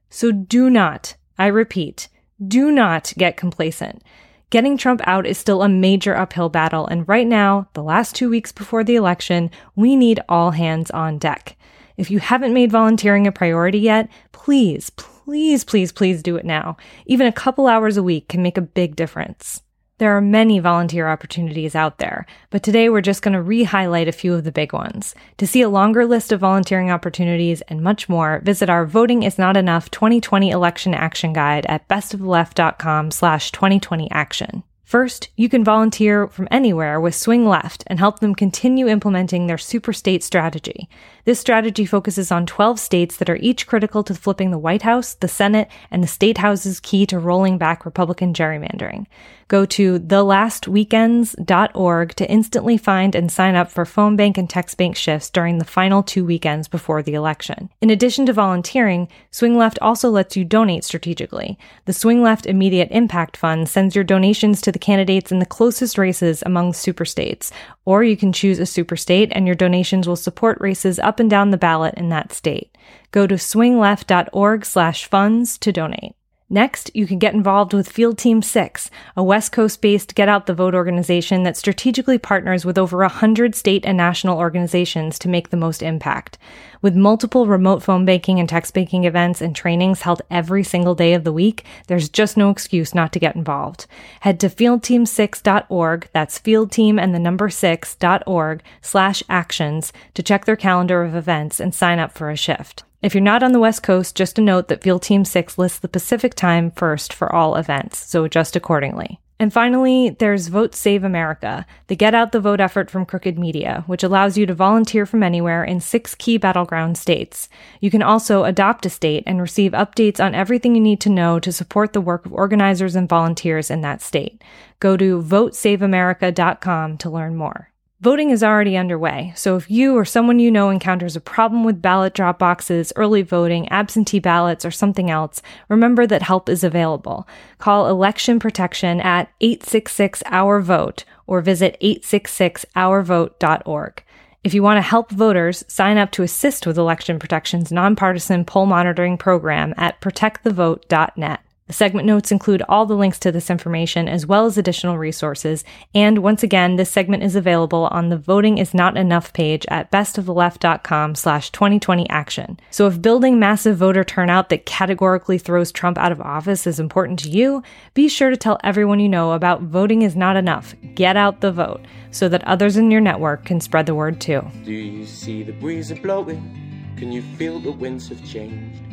[0.10, 2.08] So do not, I repeat,
[2.46, 4.02] do not get complacent.
[4.50, 8.30] Getting Trump out is still a major uphill battle, and right now, the last two
[8.30, 11.56] weeks before the election, we need all hands on deck.
[12.02, 16.76] If you haven't made volunteering a priority yet, please, please, please, please do it now.
[17.06, 19.62] Even a couple hours a week can make a big difference.
[20.00, 24.08] There are many volunteer opportunities out there, but today we're just going to re highlight
[24.08, 25.14] a few of the big ones.
[25.38, 29.38] To see a longer list of volunteering opportunities and much more, visit our Voting is
[29.38, 34.64] Not Enough 2020 Election Action Guide at bestoftheleft.com slash 2020 action.
[34.92, 39.58] First, you can volunteer from anywhere with Swing Left and help them continue implementing their
[39.58, 40.90] super state strategy.
[41.24, 45.14] This strategy focuses on 12 states that are each critical to flipping the White House,
[45.14, 49.06] the Senate, and the state houses key to rolling back Republican gerrymandering.
[49.52, 54.96] Go to thelastweekends.org to instantly find and sign up for phone bank and text bank
[54.96, 57.70] shifts during the final two weekends before the election.
[57.82, 61.60] In addition to volunteering, Swing Left also lets you donate strategically.
[61.84, 65.98] The Swing Left Immediate Impact Fund sends your donations to the candidates in the closest
[65.98, 67.52] races among superstates,
[67.84, 71.52] or you can choose a superstate and your donations will support races up and down
[71.52, 72.78] the ballot in that state.
[73.12, 76.16] Go to swingleft.org slash funds to donate.
[76.54, 80.48] Next, you can get involved with Field Team 6, a West Coast based Get Out
[80.48, 85.50] the Vote organization that strategically partners with over 100 state and national organizations to make
[85.50, 86.38] the most impact.
[86.82, 91.14] With multiple remote phone banking and text banking events and trainings held every single day
[91.14, 93.86] of the week, there's just no excuse not to get involved.
[94.20, 101.02] Head to fieldteam6.org, that's fieldteam and the number 6.org slash actions to check their calendar
[101.02, 102.84] of events and sign up for a shift.
[103.02, 105.80] If you're not on the West Coast, just a note that Field Team 6 lists
[105.80, 109.20] the Pacific time first for all events, so adjust accordingly.
[109.40, 113.84] And finally, there's Vote Save America, the Get Out the Vote effort from Crooked Media,
[113.88, 117.50] which allows you to volunteer from anywhere in six key battleground states.
[117.80, 121.40] You can also adopt a state and receive updates on everything you need to know
[121.40, 124.44] to support the work of organizers and volunteers in that state.
[124.80, 127.71] Go to votesaveamerica.com to learn more.
[128.02, 131.84] Voting is already underway, so if you or someone you know encounters a problem with
[131.84, 137.28] ballot drop boxes, early voting, absentee ballots, or something else, remember that help is available.
[137.60, 144.04] Call Election Protection at 866 Our Vote or visit 866ourvote.org.
[144.44, 148.66] If you want to help voters, sign up to assist with Election Protection's nonpartisan poll
[148.66, 151.42] monitoring program at protectthevote.net.
[151.72, 155.64] The segment notes include all the links to this information as well as additional resources.
[155.96, 159.90] And once again, this segment is available on the Voting is Not Enough page at
[159.90, 162.60] bestoftheleft.com slash 2020 action.
[162.72, 167.20] So if building massive voter turnout that categorically throws Trump out of office is important
[167.20, 170.76] to you, be sure to tell everyone you know about Voting is Not Enough.
[170.94, 174.46] Get out the vote so that others in your network can spread the word too.
[174.66, 176.94] Do you see the breeze blowing?
[176.98, 178.91] Can you feel the winds have changed?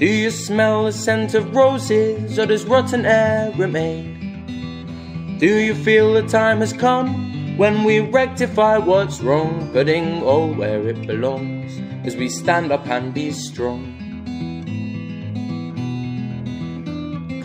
[0.00, 5.36] Do you smell the scent of roses, or does rotten air remain?
[5.38, 10.88] Do you feel the time has come when we rectify what's wrong, putting all where
[10.88, 13.84] it belongs as we stand up and be strong?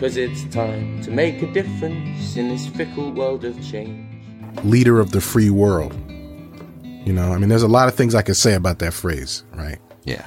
[0.00, 4.08] Cause it's time to make a difference in this fickle world of change.
[4.64, 5.94] Leader of the free world,
[7.04, 9.44] You know, I mean, there's a lot of things I could say about that phrase,
[9.52, 9.78] right?
[10.04, 10.24] Yeah.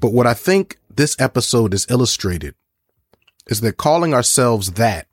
[0.00, 2.54] But what I think this episode is illustrated
[3.46, 5.08] is that calling ourselves that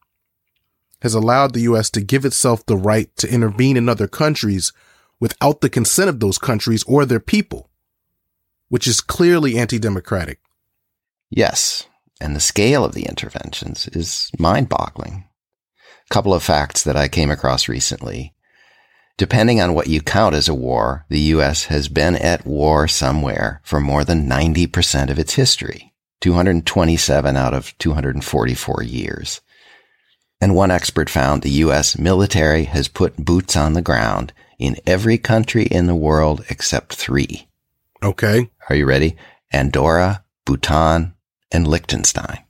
[1.02, 1.90] has allowed the U.S.
[1.92, 4.74] to give itself the right to intervene in other countries
[5.20, 7.70] without the consent of those countries or their people,
[8.68, 10.40] which is clearly anti-democratic.
[11.30, 11.86] Yes.
[12.22, 15.26] And the scale of the interventions is mind boggling.
[16.10, 18.34] A couple of facts that I came across recently.
[19.20, 21.66] Depending on what you count as a war, the U.S.
[21.66, 27.78] has been at war somewhere for more than 90% of its history, 227 out of
[27.80, 29.42] 244 years.
[30.40, 31.98] And one expert found the U.S.
[31.98, 37.50] military has put boots on the ground in every country in the world except three.
[38.02, 38.50] Okay.
[38.70, 39.18] Are you ready?
[39.52, 41.14] Andorra, Bhutan,
[41.52, 42.46] and Liechtenstein.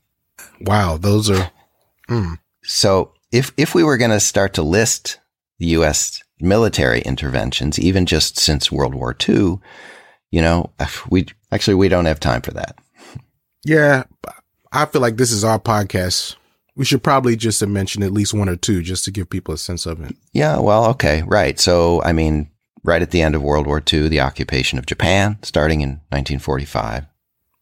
[0.62, 1.50] Wow, those are.
[2.08, 2.38] Mm.
[2.62, 5.20] So if if we were going to start to list
[5.58, 6.22] the U.S.
[6.40, 9.60] military interventions, even just since World War II,
[10.32, 10.72] you know,
[11.10, 12.78] we actually we don't have time for that.
[13.66, 14.04] Yeah,
[14.72, 16.36] I feel like this is our podcast.
[16.76, 19.58] We should probably just mention at least one or two just to give people a
[19.58, 20.16] sense of it.
[20.32, 21.60] Yeah, well, okay, right.
[21.60, 22.50] So, I mean,
[22.84, 27.06] right at the end of World War II, the occupation of Japan, starting in 1945.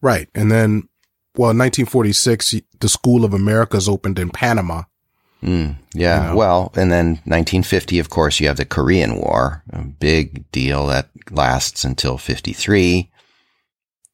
[0.00, 0.28] Right.
[0.34, 0.88] And then,
[1.36, 4.82] well, in 1946, the School of Americas opened in Panama.
[5.42, 6.22] Mm, yeah.
[6.22, 6.36] You know?
[6.36, 11.08] Well, and then 1950, of course, you have the Korean War, a big deal that
[11.30, 13.10] lasts until 53.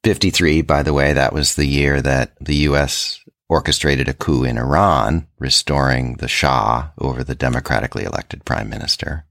[0.03, 3.23] 53, by the way, that was the year that the U.S.
[3.49, 9.25] orchestrated a coup in Iran, restoring the Shah over the democratically elected prime minister.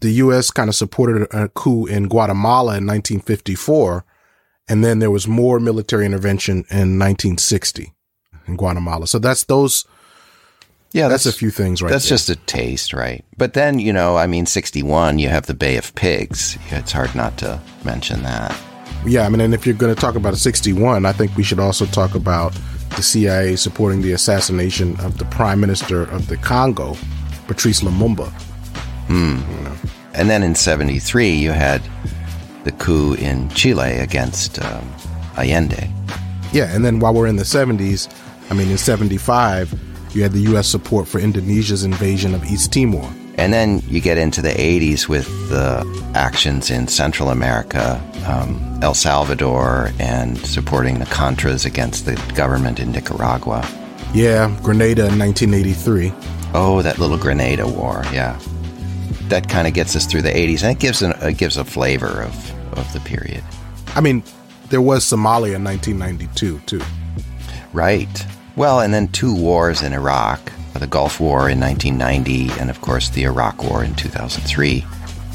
[0.00, 0.50] The U.S.
[0.50, 4.04] kind of supported a coup in Guatemala in 1954,
[4.68, 7.94] and then there was more military intervention in 1960
[8.46, 9.06] in Guatemala.
[9.06, 9.86] So that's those.
[10.94, 12.16] Yeah, that's, that's a few things right That's there.
[12.16, 13.24] just a taste, right?
[13.36, 16.56] But then, you know, I mean, 61, you have the Bay of Pigs.
[16.70, 18.56] It's hard not to mention that.
[19.04, 21.42] Yeah, I mean, and if you're going to talk about a 61, I think we
[21.42, 22.56] should also talk about
[22.94, 26.96] the CIA supporting the assassination of the prime minister of the Congo,
[27.48, 28.30] Patrice Lumumba.
[29.08, 29.40] Hmm.
[29.50, 29.76] You know.
[30.14, 31.82] And then in 73, you had
[32.62, 34.88] the coup in Chile against um,
[35.36, 35.90] Allende.
[36.52, 38.08] Yeah, and then while we're in the 70s,
[38.48, 39.74] I mean, in 75,
[40.14, 40.68] you had the U.S.
[40.68, 43.12] support for Indonesia's invasion of East Timor.
[43.36, 45.84] And then you get into the 80s with the
[46.14, 52.92] actions in Central America, um, El Salvador, and supporting the Contras against the government in
[52.92, 53.68] Nicaragua.
[54.14, 56.12] Yeah, Grenada in 1983.
[56.54, 58.38] Oh, that little Grenada war, yeah.
[59.28, 61.64] That kind of gets us through the 80s, and it gives, an, it gives a
[61.64, 63.42] flavor of, of the period.
[63.96, 64.22] I mean,
[64.68, 66.82] there was Somalia in 1992, too.
[67.72, 68.26] Right.
[68.56, 70.52] Well, and then two wars in Iraq
[70.84, 74.84] the Gulf War in 1990, and of course the Iraq War in 2003.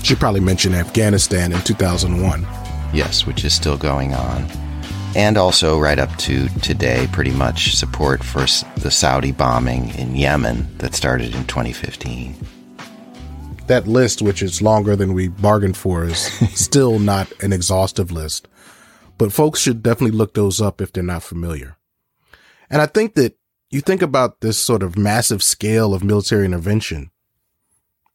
[0.04, 2.46] Should probably mention Afghanistan in 2001.
[2.94, 4.46] Yes, which is still going on.
[5.16, 8.42] And also, right up to today, pretty much support for
[8.80, 12.36] the Saudi bombing in Yemen that started in 2015.
[13.66, 16.20] That list, which is longer than we bargained for, is
[16.54, 18.48] still not an exhaustive list.
[19.18, 21.79] But folks should definitely look those up if they're not familiar.
[22.70, 23.38] And I think that
[23.70, 27.12] you think about this sort of massive scale of military intervention,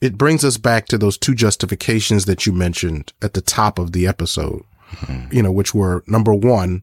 [0.01, 3.93] it brings us back to those two justifications that you mentioned at the top of
[3.93, 5.35] the episode, mm-hmm.
[5.35, 6.83] you know, which were number one,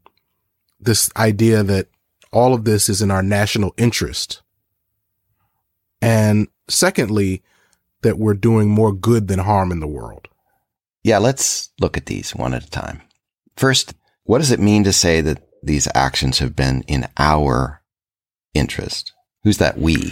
[0.80, 1.88] this idea that
[2.32, 4.42] all of this is in our national interest.
[6.02, 7.44] And secondly,
[8.02, 10.28] that we're doing more good than harm in the world.
[11.04, 13.02] Yeah, let's look at these one at a time.
[13.56, 13.94] First,
[14.24, 17.82] what does it mean to say that these actions have been in our
[18.54, 19.14] interest?
[19.44, 20.12] Who's that we?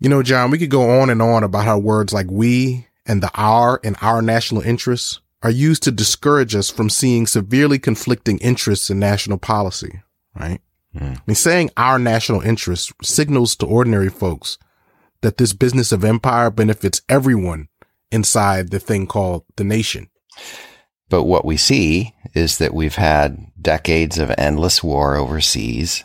[0.00, 3.22] You know, John, we could go on and on about how words like we and
[3.22, 8.38] the our and our national interests are used to discourage us from seeing severely conflicting
[8.38, 10.02] interests in national policy,
[10.34, 10.60] right?
[10.94, 11.16] Mm.
[11.16, 14.58] I mean, saying our national interests signals to ordinary folks
[15.20, 17.68] that this business of empire benefits everyone
[18.10, 20.08] inside the thing called the nation.
[21.08, 26.04] But what we see is that we've had decades of endless war overseas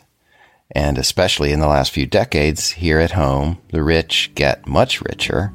[0.73, 5.53] and especially in the last few decades, here at home, the rich get much richer,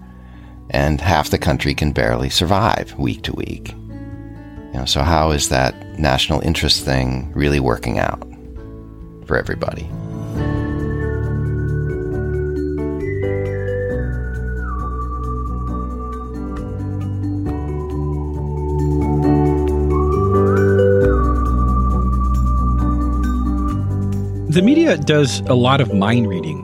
[0.71, 3.73] and half the country can barely survive week to week.
[3.73, 8.23] You know, so how is that national interest thing really working out
[9.27, 9.91] for everybody?
[24.51, 26.59] The media does a lot of mind reading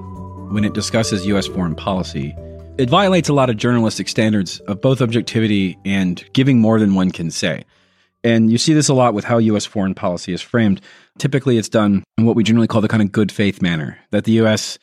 [0.53, 1.47] when it discusses U.S.
[1.47, 2.35] foreign policy,
[2.79, 7.11] it violates a lot of journalistic standards of both objectivity and giving more than one
[7.11, 7.65] can say.
[8.23, 9.67] And you see this a lot with how U.S.
[9.67, 10.81] foreign policy is framed.
[11.19, 14.25] Typically, it's done in what we generally call the kind of good faith manner that
[14.25, 14.79] the U.S.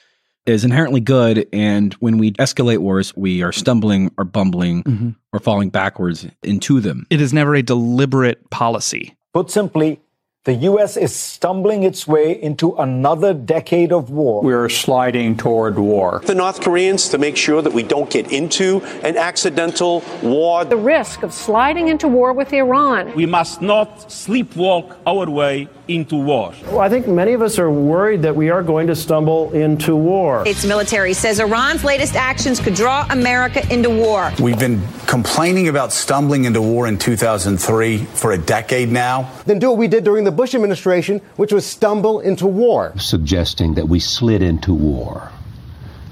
[0.45, 1.47] is inherently good.
[1.51, 5.15] And when we escalate wars, we are stumbling or bumbling Mhm.
[5.33, 7.07] or falling backwards into them.
[7.09, 9.15] It is never a deliberate policy.
[9.33, 9.99] Put simply,
[10.43, 10.97] the U.S.
[10.97, 14.41] is stumbling its way into another decade of war.
[14.41, 16.23] We're sliding toward war.
[16.25, 20.65] The North Koreans to make sure that we don't get into an accidental war.
[20.65, 23.13] The risk of sliding into war with Iran.
[23.13, 26.53] We must not sleepwalk our way into war.
[26.67, 29.95] Well, I think many of us are worried that we are going to stumble into
[29.95, 30.47] war.
[30.47, 34.31] Its military says Iran's latest actions could draw America into war.
[34.39, 39.31] We've been complaining about stumbling into war in 2003 for a decade now.
[39.45, 42.93] Then do what we did during the Bush administration, which was stumble into war.
[42.97, 45.31] suggesting that we slid into war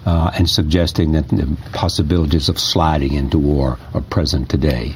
[0.05, 4.95] uh, and suggesting that the possibilities of sliding into war are present today.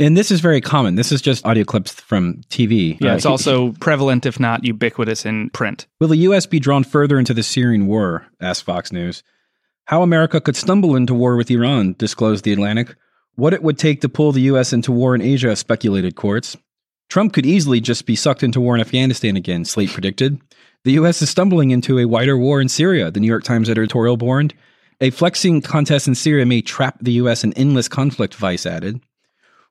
[0.00, 0.94] And this is very common.
[0.94, 2.96] This is just audio clips from TV.
[3.00, 5.86] Yeah, Uh, it's also prevalent, if not ubiquitous, in print.
[6.00, 6.46] Will the U.S.
[6.46, 8.26] be drawn further into the Syrian war?
[8.40, 9.24] asked Fox News.
[9.86, 12.94] How America could stumble into war with Iran, disclosed The Atlantic.
[13.34, 14.72] What it would take to pull the U.S.
[14.72, 16.56] into war in Asia, speculated Quartz.
[17.08, 20.40] Trump could easily just be sucked into war in Afghanistan again, Slate predicted.
[20.84, 21.22] The U.S.
[21.22, 24.54] is stumbling into a wider war in Syria, the New York Times editorial warned.
[25.00, 27.42] A flexing contest in Syria may trap the U.S.
[27.42, 29.00] in endless conflict, Vice added.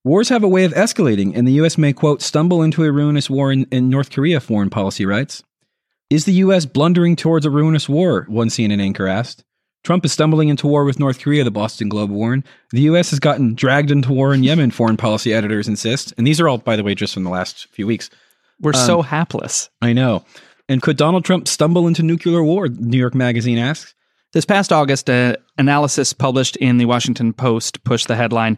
[0.04, 1.78] Wars have a way of escalating, and the U.S.
[1.78, 5.44] may, quote, stumble into a ruinous war in, in North Korea, foreign policy writes.
[6.10, 6.66] Is the U.S.
[6.66, 8.26] blundering towards a ruinous war?
[8.30, 9.44] One CNN anchor asked.
[9.84, 12.44] Trump is stumbling into war with North Korea, the Boston Globe warned.
[12.72, 13.10] The U.S.
[13.10, 16.14] has gotten dragged into war in Yemen, foreign policy editors insist.
[16.18, 18.10] And these are all, by the way, just from the last few weeks.
[18.62, 19.70] We're Um, so hapless.
[19.82, 20.26] I know.
[20.70, 22.68] And could Donald Trump stumble into nuclear war?
[22.68, 23.94] New York Magazine asks.
[24.34, 28.58] This past August, an analysis published in the Washington Post pushed the headline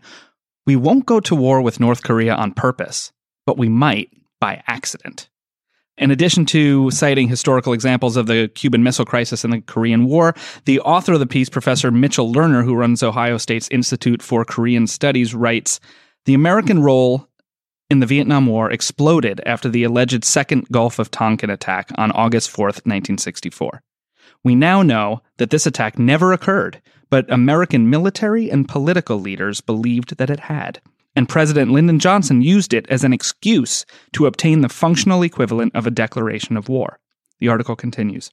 [0.70, 3.11] We won't go to war with North Korea on purpose,
[3.47, 5.28] but we might by accident.
[5.97, 10.36] In addition to citing historical examples of the Cuban Missile Crisis and the Korean War,
[10.65, 14.86] the author of the piece, Professor Mitchell Lerner, who runs Ohio State's Institute for Korean
[14.86, 15.80] Studies, writes
[16.26, 17.28] The American role
[17.89, 22.51] in the Vietnam War exploded after the alleged second Gulf of Tonkin attack on August
[22.51, 23.82] 4th, 1964.
[24.43, 30.17] We now know that this attack never occurred, but American military and political leaders believed
[30.17, 30.81] that it had.
[31.15, 35.85] And President Lyndon Johnson used it as an excuse to obtain the functional equivalent of
[35.85, 36.99] a declaration of war.
[37.39, 38.31] The article continues.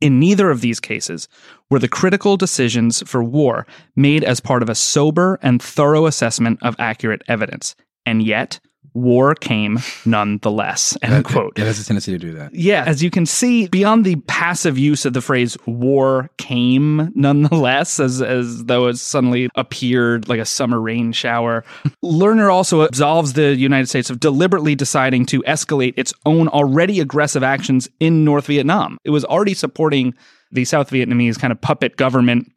[0.00, 1.28] In neither of these cases
[1.68, 6.58] were the critical decisions for war made as part of a sober and thorough assessment
[6.62, 7.74] of accurate evidence.
[8.06, 8.60] And yet,
[8.94, 10.96] war came nonetheless.
[11.02, 11.58] End quote.
[11.58, 12.54] It has a tendency to do that.
[12.54, 18.00] Yeah, as you can see, beyond the passive use of the phrase war came nonetheless,
[18.00, 21.64] as, as though it suddenly appeared like a summer rain shower,
[22.04, 27.42] Lerner also absolves the United States of deliberately deciding to escalate its own already aggressive
[27.42, 28.98] actions in North Vietnam.
[29.04, 30.14] It was already supporting
[30.52, 32.50] the South Vietnamese kind of puppet government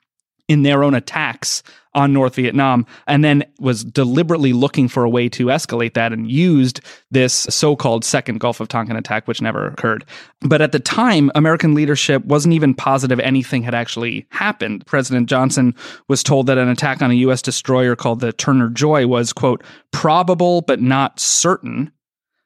[0.47, 1.63] in their own attacks
[1.95, 6.29] on North Vietnam, and then was deliberately looking for a way to escalate that and
[6.29, 6.81] used
[7.11, 10.05] this so called second Gulf of Tonkin attack, which never occurred.
[10.41, 14.85] But at the time, American leadership wasn't even positive anything had actually happened.
[14.85, 15.75] President Johnson
[16.07, 17.41] was told that an attack on a U.S.
[17.41, 21.91] destroyer called the Turner Joy was, quote, probable but not certain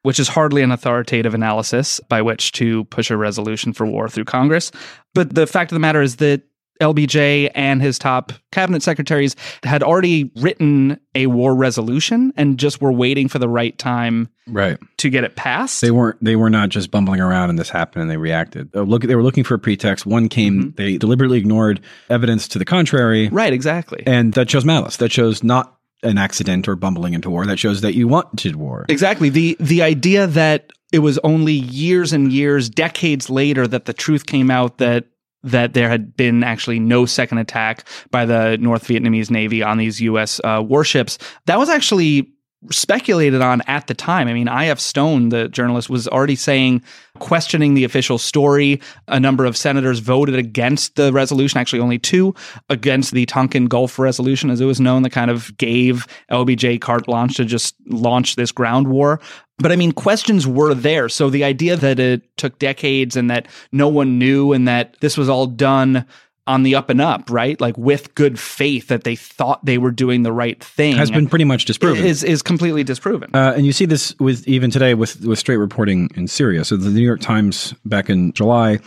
[0.04, 4.24] which is hardly an authoritative analysis by which to push a resolution for war through
[4.24, 4.72] Congress.
[5.14, 6.44] But the fact of the matter is that
[6.82, 12.92] LBJ and his top cabinet secretaries had already written a war resolution and just were
[12.92, 14.78] waiting for the right time Right.
[14.98, 15.82] to get it passed.
[15.82, 16.24] They weren't.
[16.24, 18.70] They were not just bumbling around and this happened and they reacted.
[18.76, 20.06] Uh, Look, they were looking for a pretext.
[20.06, 20.74] One came.
[20.78, 23.30] They deliberately ignored evidence to the contrary.
[23.30, 23.54] Right.
[23.54, 24.04] Exactly.
[24.06, 24.98] And that shows malice.
[24.98, 25.74] That shows not
[26.04, 27.46] an accident or bumbling into war.
[27.46, 28.86] That shows that you wanted war.
[28.88, 29.30] Exactly.
[29.30, 34.26] The the idea that it was only years and years, decades later that the truth
[34.26, 35.06] came out that
[35.44, 40.02] that there had been actually no second attack by the North Vietnamese Navy on these
[40.02, 40.42] U.S.
[40.44, 41.18] Uh, warships.
[41.46, 42.32] That was actually
[42.72, 44.28] speculated on at the time.
[44.28, 44.80] I mean, I.F.
[44.80, 46.82] Stone, the journalist, was already saying,
[47.20, 48.82] questioning the official story.
[49.08, 52.34] A number of senators voted against the resolution, actually, only two,
[52.70, 57.06] against the Tonkin Gulf resolution, as it was known, that kind of gave LBJ carte
[57.06, 59.20] blanche to just launch this ground war.
[59.60, 61.10] But I mean, questions were there.
[61.10, 65.18] So the idea that it took decades and that no one knew and that this
[65.18, 66.06] was all done
[66.48, 67.60] on the up and up, right?
[67.60, 71.28] Like with good faith that they thought they were doing the right thing Has been
[71.28, 72.06] pretty much disproven.
[72.06, 73.30] Is is completely disproven.
[73.34, 76.66] Uh, and you see this with even today with with straight reporting in Syria.
[76.66, 78.80] So the New York Times back in July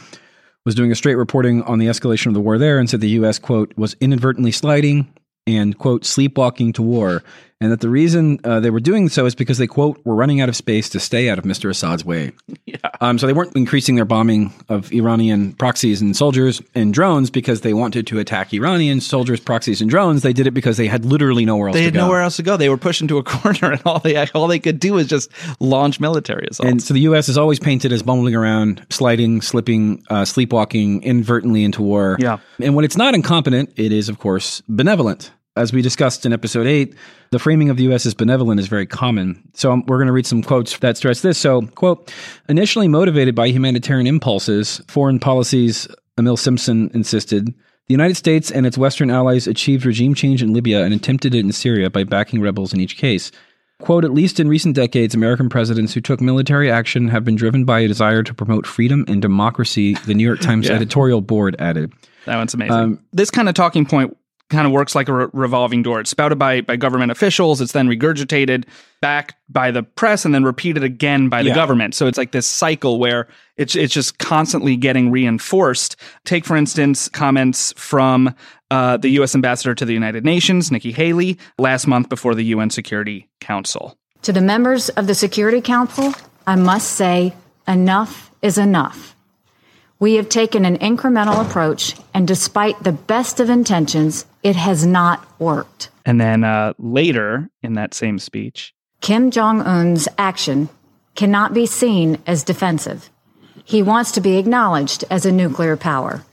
[0.65, 3.09] was doing a straight reporting on the escalation of the war there and said the
[3.11, 5.13] U.S., quote, was inadvertently sliding
[5.57, 7.23] and, quote, sleepwalking to war.
[7.63, 10.41] And that the reason uh, they were doing so is because they, quote, were running
[10.41, 11.69] out of space to stay out of Mr.
[11.69, 12.33] Assad's way.
[12.67, 12.77] Yeah.
[13.01, 17.63] Um, so they weren't increasing their bombing of Iranian proxies and soldiers and drones because
[17.63, 20.23] they wanted to attack Iranian soldiers, proxies, and drones.
[20.23, 22.07] They did it because they had literally nowhere else they to had go.
[22.07, 22.57] nowhere else to go.
[22.57, 25.31] They were pushed into a corner, and all they all they could do was just
[25.59, 26.71] launch military assaults.
[26.71, 27.29] And so the U.S.
[27.29, 32.17] is always painted as bumbling around, sliding, slipping, uh, sleepwalking inadvertently into war.
[32.21, 32.39] Yeah.
[32.61, 35.33] And when it's not incompetent, it is, of course, benevolent.
[35.57, 36.95] As we discussed in episode eight,
[37.33, 38.07] the framing of the U.S.
[38.07, 39.43] as benevolent is very common.
[39.55, 41.39] So um, we're going to read some quotes that stress this.
[41.39, 42.13] So, quote,
[42.49, 45.89] initially motivated by humanitarian impulses, Foreign Policy's,
[46.19, 50.85] Emile Simpson insisted, the United States and its Western allies achieved regime change in Libya
[50.85, 53.33] and attempted it in Syria by backing rebels in each case.
[53.81, 57.65] Quote, at least in recent decades, American presidents who took military action have been driven
[57.65, 60.75] by a desire to promote freedom and democracy, the New York Times Yeah.
[60.75, 61.93] editorial board added.
[62.27, 62.73] That one's amazing.
[62.73, 64.17] Um, this kind of talking point
[64.51, 66.01] kind of works like a re- revolving door.
[66.01, 67.61] It's spouted by by government officials.
[67.61, 68.65] It's then regurgitated
[69.01, 71.55] back by the press and then repeated again by the Yeah.
[71.55, 71.95] government.
[71.95, 73.27] So it's like this cycle where
[73.57, 75.97] it's it's just constantly getting reinforced.
[76.25, 78.35] Take for instance comments from
[78.71, 79.35] uh, the U.S.
[79.35, 83.97] ambassador to the United Nations, Nikki Haley, last month before the UN Security Council.
[84.23, 86.13] To the members of the Security Council,
[86.47, 87.33] I must say
[87.67, 89.17] enough is enough.
[89.99, 95.27] We have taken an incremental approach, and despite the best of intentions, it has not
[95.41, 95.91] worked.
[96.05, 100.69] And then uh, later in that same speech, Kim Jong un's action
[101.15, 103.11] cannot be seen as defensive.
[103.65, 106.25] He wants to be acknowledged as a nuclear power.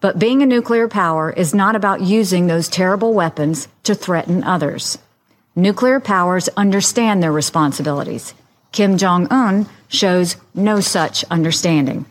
[0.00, 4.98] But being a nuclear power is not about using those terrible weapons to threaten others.
[5.56, 8.32] Nuclear powers understand their responsibilities.
[8.70, 12.06] Kim Jong un shows no such understanding.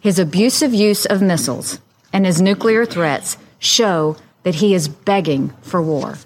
[0.00, 1.78] His abusive use of missiles
[2.12, 6.18] and his nuclear threats show that he is begging for war.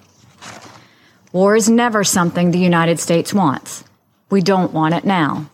[1.32, 3.84] War is never something the United States wants.
[4.30, 5.50] We don't want it now.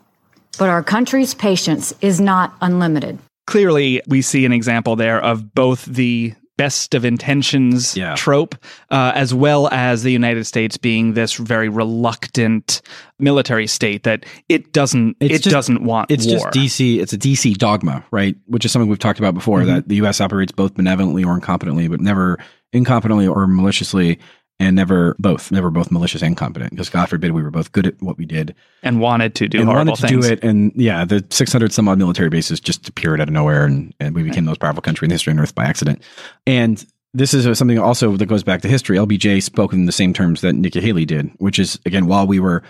[0.59, 3.19] But our country's patience is not unlimited.
[3.47, 8.55] clearly we see an example there of both the best of intentions trope
[8.91, 12.81] uh, as well as the united states being this very reluctant
[13.19, 17.01] military state that it doesn't It's it just- doesn't want It's war just DC.
[17.03, 18.35] It's a DC dogma, right?
[18.47, 19.61] Which is something we've talked about before.
[19.61, 19.67] Mhm.
[19.67, 20.21] That the U.S.
[20.21, 22.39] operates both benevolently or incompetently, but never
[22.75, 24.19] incompetently or maliciously,
[24.61, 25.51] and never both.
[25.51, 26.71] Never both malicious and competent.
[26.71, 29.59] Because God forbid we were both good at what we did and wanted to do
[29.59, 30.45] and horrible wanted to things do it.
[30.45, 34.15] And yeah, the 600 some odd military bases just appeared out of nowhere, and, and
[34.15, 36.03] we became the most powerful country in the history of Earth by accident.
[36.47, 36.85] And
[37.15, 38.97] this is something also that goes back to history.
[38.97, 42.41] LBJ spoke in the same terms that Nikki Haley did, which is again while we
[42.41, 42.63] were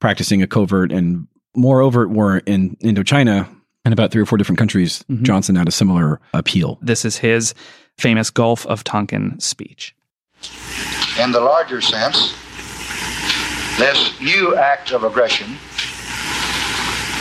[0.00, 3.48] practicing a covert and more overt war in Indochina
[3.84, 5.22] and about three or four different countries, Mhm.
[5.22, 6.78] Johnson had a similar appeal.
[6.82, 7.54] this is his
[7.98, 9.94] famous gulf of tonkin speech
[11.20, 12.34] In the larger sense,
[13.78, 15.56] this new act of aggression,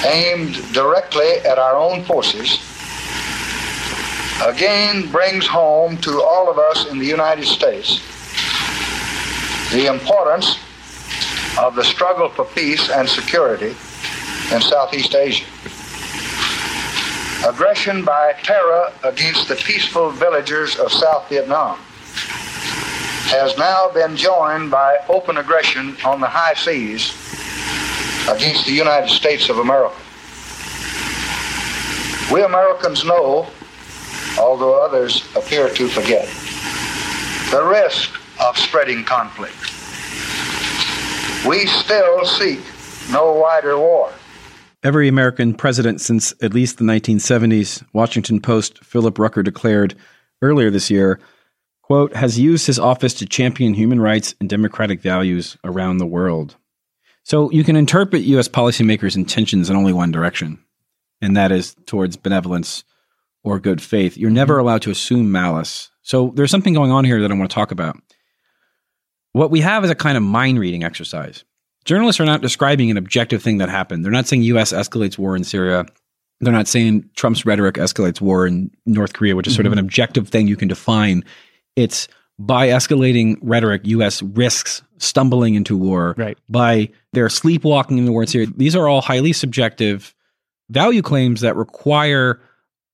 [0.04, 2.58] aimed directly at our own forces,
[4.44, 8.02] again brings home to all of us in the United States
[9.72, 10.58] the importance
[11.60, 13.76] of the struggle for peace and security
[14.52, 15.46] in Southeast Asia.
[17.48, 21.78] Aggression by terror against the peaceful villagers of South Vietnam
[23.32, 27.14] has now been joined by open aggression on the high seas
[28.30, 29.96] against the United States of America.
[32.32, 33.48] We Americans know,
[34.40, 36.28] although others appear to forget,
[37.52, 38.10] the risk
[38.42, 39.56] of spreading conflict.
[41.46, 42.62] We still seek
[43.12, 44.12] no wider war.
[44.84, 49.96] Every American president since at least the 1970s, Washington Post Philip Rucker declared
[50.42, 51.20] earlier this year,
[51.94, 56.56] quote, has used his office to champion human rights and democratic values around the world.
[57.24, 58.48] So you can interpret U.S.
[58.48, 60.58] policymakers' intentions in only one direction,
[61.22, 62.84] and that is towards benevolence
[63.44, 64.18] or good faith.
[64.18, 65.92] You're never allowed to assume malice.
[66.02, 67.96] So there's something going on here that I want to talk about.
[69.34, 71.44] What we have is a kind of mind reading exercise.
[71.86, 74.04] Journalists are not describing an objective thing that happened.
[74.04, 74.74] They're not saying U.S.
[74.74, 75.86] escalates war in Syria.
[76.42, 79.78] They're not saying Trump's rhetoric escalates war in North Korea, which is sort of Mhm.
[79.78, 81.24] an objective thing you can define.
[81.76, 82.08] It's
[82.40, 84.22] by escalating rhetoric, U.S.
[84.22, 86.16] risks stumbling into war.
[86.18, 86.38] Right.
[86.50, 88.48] By their sleepwalking in the war in Syria.
[88.56, 90.16] These are all highly subjective
[90.70, 92.42] value claims that require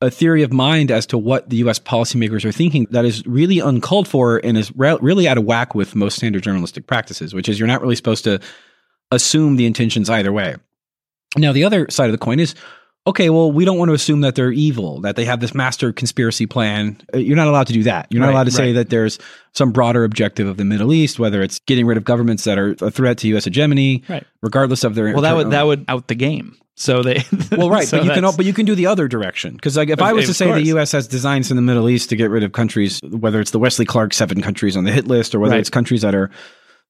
[0.02, 1.80] a theory of mind as to what the U.S.
[1.80, 5.76] policymakers are thinking that is really uncalled for and is re- really out of whack
[5.76, 8.40] with most standard journalistic practices, which is you're not really supposed to
[9.12, 10.56] assume the intentions either way.
[11.38, 12.56] Now, the other side of the coin is
[13.08, 15.92] okay, well, we don't want to assume that they're evil, that they have this master
[15.92, 16.98] conspiracy plan.
[17.14, 18.08] Uh, You're not allowed to do that.
[18.12, 19.18] You're not Right, allowed to say that there's
[19.54, 22.76] some broader objective of the Middle East, whether it's getting rid of governments that are
[22.82, 23.46] a threat to U.S.
[23.46, 24.26] hegemony, Right.
[24.42, 25.12] regardless of their.
[25.14, 26.56] Well, that would that would out the game.
[26.76, 29.54] So they well, right, so but you can but you can do the other direction
[29.54, 30.62] because like if I was to of say the.
[30.68, 30.92] U.S.
[30.94, 33.86] has designs in the Middle East to get rid of countries, whether it's the Wesley
[33.86, 35.60] Clark seven countries on the hit list or whether Right.
[35.60, 36.30] it's countries that are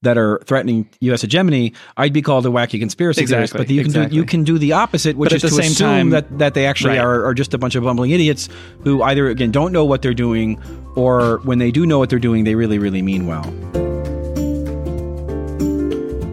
[0.02, 1.22] that are threatening U.S.
[1.22, 3.54] hegemony, I'd be called a wacky conspiracy theorist.
[3.54, 4.10] But you can exactly.
[4.12, 6.40] do you can do the opposite, which But is at to same assume time- that
[6.40, 7.00] that they actually Right.
[7.00, 8.48] are, are just a bunch of bumbling idiots
[8.84, 10.58] who either again don't know what they're doing,
[10.96, 13.44] or when they do know what they're doing, they really really mean well.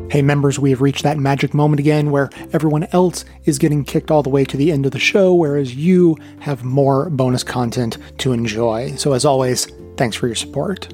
[0.09, 4.11] Hey, members, we have reached that magic moment again where everyone else is getting kicked
[4.11, 7.99] all the way to the end of the show, whereas you have more bonus content
[8.19, 8.95] to enjoy.
[8.97, 9.67] So, as always,
[9.99, 10.89] thanks for your support.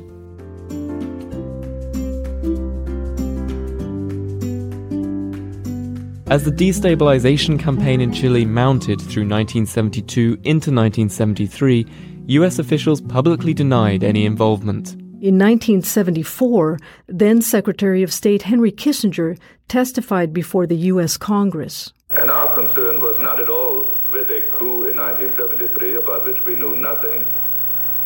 [6.32, 11.86] As the destabilization campaign in Chile mounted through 1972 into 1973,
[12.28, 14.94] US officials publicly denied any involvement.
[15.20, 21.18] In 1974, then Secretary of State Henry Kissinger testified before the U.S.
[21.18, 21.92] Congress.
[22.08, 26.54] And our concern was not at all with a coup in 1973 about which we
[26.54, 27.26] knew nothing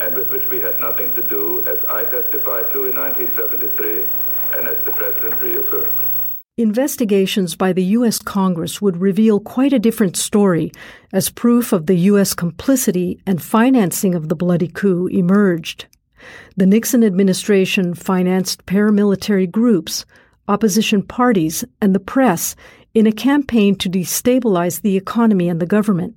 [0.01, 4.03] and with which we had nothing to do, as I testified to in 1973
[4.59, 6.06] and as the President reaffirmed.
[6.59, 8.19] Investigations by the U.S.
[8.19, 10.73] Congress would reveal quite a different story
[11.13, 12.33] as proof of the U.S.
[12.33, 15.85] complicity and financing of the bloody coup emerged.
[16.57, 20.07] The Nixon administration financed paramilitary groups,
[20.49, 22.57] opposition parties, and the press
[22.95, 26.17] in a campaign to destabilize the economy and the government.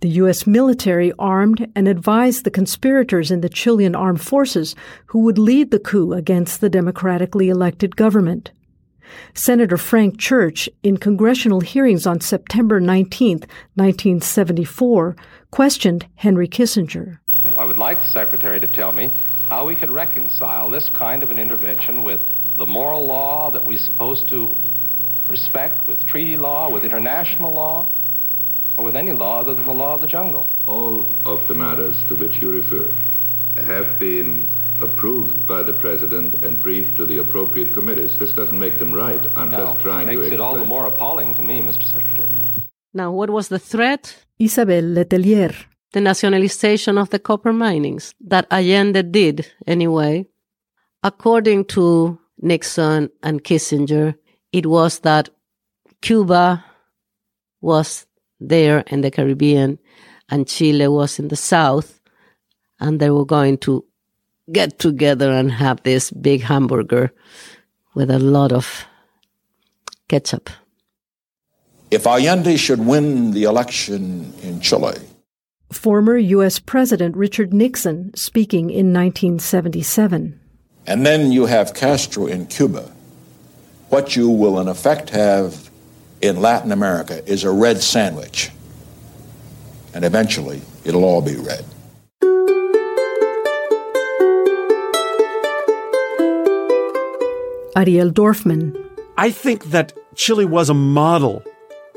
[0.00, 0.48] The U.S.
[0.48, 4.74] military armed and advised the conspirators in the Chilean armed forces
[5.06, 8.50] who would lead the coup against the democratically elected government.
[9.34, 13.40] Senator Frank Church, in congressional hearings on September 19,
[13.74, 15.16] 1974,
[15.50, 17.18] questioned Henry Kissinger.
[17.58, 19.12] I would like the Secretary to tell me
[19.48, 22.20] how we can reconcile this kind of an intervention with
[22.58, 24.48] the moral law that we're supposed to
[25.28, 27.86] respect, with treaty law, with international law,
[28.76, 30.46] or with any law other than the law of the jungle.
[30.66, 32.88] All of the matters to which you refer
[33.56, 34.48] have been
[34.82, 38.16] approved by the President and briefed to the appropriate committees.
[38.18, 39.20] This doesn't make them right.
[39.36, 41.84] I'm Now, just trying makes to Makes it all the more appalling to me, Mr.
[41.84, 42.28] Secretary.
[42.92, 44.24] Now, what was the threat?
[44.38, 45.54] Isabel Letelier.
[45.92, 50.26] The nationalization of the copper minings that Allende did anyway.
[51.02, 54.14] According to Nixon and Kissinger,
[54.52, 55.28] it was that
[56.00, 56.64] Cuba
[57.60, 58.06] was
[58.38, 59.78] there in the Caribbean
[60.28, 62.00] and Chile was in the south,
[62.78, 63.84] and they were going to
[64.52, 67.12] get together and have this big hamburger
[67.94, 68.84] with a lot of
[70.08, 70.50] ketchup.
[71.90, 74.96] If Allende should win the election in Chile,
[75.72, 76.58] Former U.S.
[76.58, 80.40] President Richard Nixon speaking in 1977.
[80.86, 82.90] and then you have Castro in Cuba,
[83.88, 85.70] what you will in effect have
[86.20, 88.50] in Latin America is a red sandwich.
[89.94, 91.64] And eventually, it'll all be red.
[97.76, 98.76] Ariel Dorfman.
[99.16, 101.42] I think that Chile was a model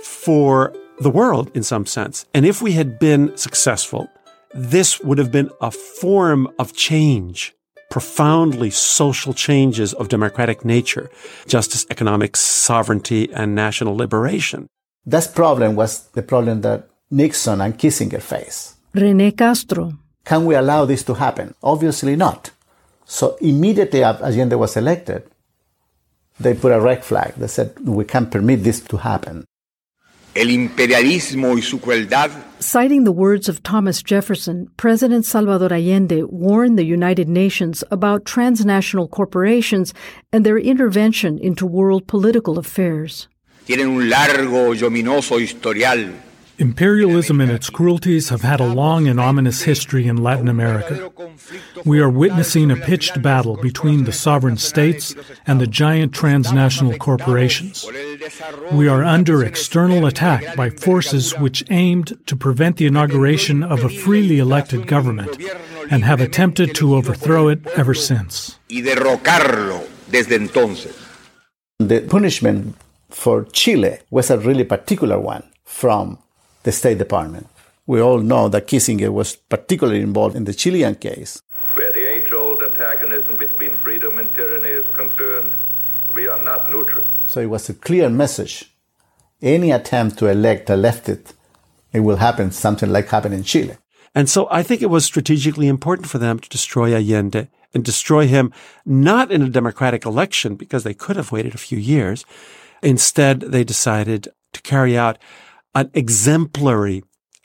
[0.02, 2.26] for the world in some sense.
[2.34, 4.08] And if we had been successful,
[4.54, 7.54] this would have been a form of change,
[7.90, 11.10] profoundly social changes of democratic nature,
[11.48, 14.68] justice, economic sovereignty, and national liberation.
[15.06, 18.76] That problem was the problem that Nixon and Kissinger faced.
[18.94, 19.94] René Castro.
[20.24, 21.54] Can we allow this to happen?
[21.64, 22.52] Obviously not.
[23.06, 25.24] So immediately after Allende was elected,
[26.40, 27.34] they put a red flag.
[27.36, 29.46] They said, we can't permit this to happen.
[30.36, 36.80] El imperialismo y su crueldad Citing the words of Thomas Jefferson, President Salvador Allende warned
[36.80, 39.94] the United Nations about transnational corporations
[40.32, 43.28] and their intervention into world political affairs.
[43.66, 46.14] tienen un largo y ominoso historial.
[46.60, 51.12] Imperialism and its cruelties have had a long and ominous history in Latin America.
[51.84, 55.16] We are witnessing a pitched battle between the sovereign states
[55.47, 57.86] and the giant transnational corporations.
[58.72, 63.89] We are under external attack by forces which aimed to prevent the inauguration of a
[63.89, 65.36] freely elected government
[65.89, 68.60] and have attempted to overthrow it ever since.
[68.70, 70.93] y derrocarlo desde entonces.
[71.80, 72.76] The punishment
[73.10, 76.20] for Chile was a really particular one from
[76.64, 77.47] the State Department.
[77.86, 81.41] We all know that Kissinger was particularly involved in the Chilean case.
[81.76, 85.53] Where the age-old antagonism between freedom and tyranny is concerned,
[86.14, 87.05] we are not neutral.
[87.28, 88.72] So it was a clear message.
[89.41, 91.34] Any attempt to elect a leftist
[91.93, 93.78] it will happen something like happened in Chile.
[94.16, 98.28] And so I think it was strategically important for them to destroy Allende and destroy
[98.28, 98.51] him
[98.86, 102.26] not in a democratic election because they could have waited a few years.
[102.82, 105.18] Instead, they decided to carry out
[105.76, 107.04] an exemplary,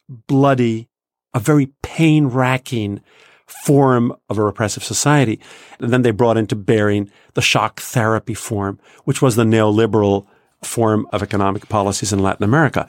[0.08, 0.88] bloody,
[1.34, 3.00] a very pain racking
[3.46, 5.40] form of a repressive society.
[5.80, 10.26] And then they brought into bearing the shock therapy form, which was the neoliberal
[10.62, 12.88] form of economic policies in Latin America.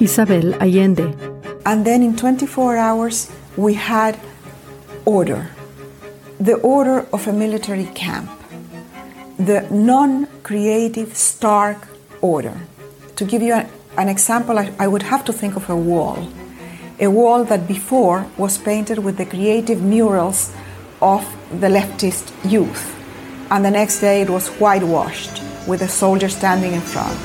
[0.00, 1.14] Isabel Allende.
[1.64, 4.18] And then in 24 hours, we had
[5.04, 5.50] order
[6.42, 8.28] the order of a military camp,
[9.38, 11.86] the non creative, stark
[12.20, 12.60] order.
[13.16, 13.54] To give you
[13.98, 16.26] an example, I, I would have to think of a wall.
[16.98, 20.52] A wall that before was painted with the creative murals
[21.00, 21.24] of
[21.60, 22.96] the leftist youth,
[23.50, 27.20] and the next day it was whitewashed with a soldier standing in front.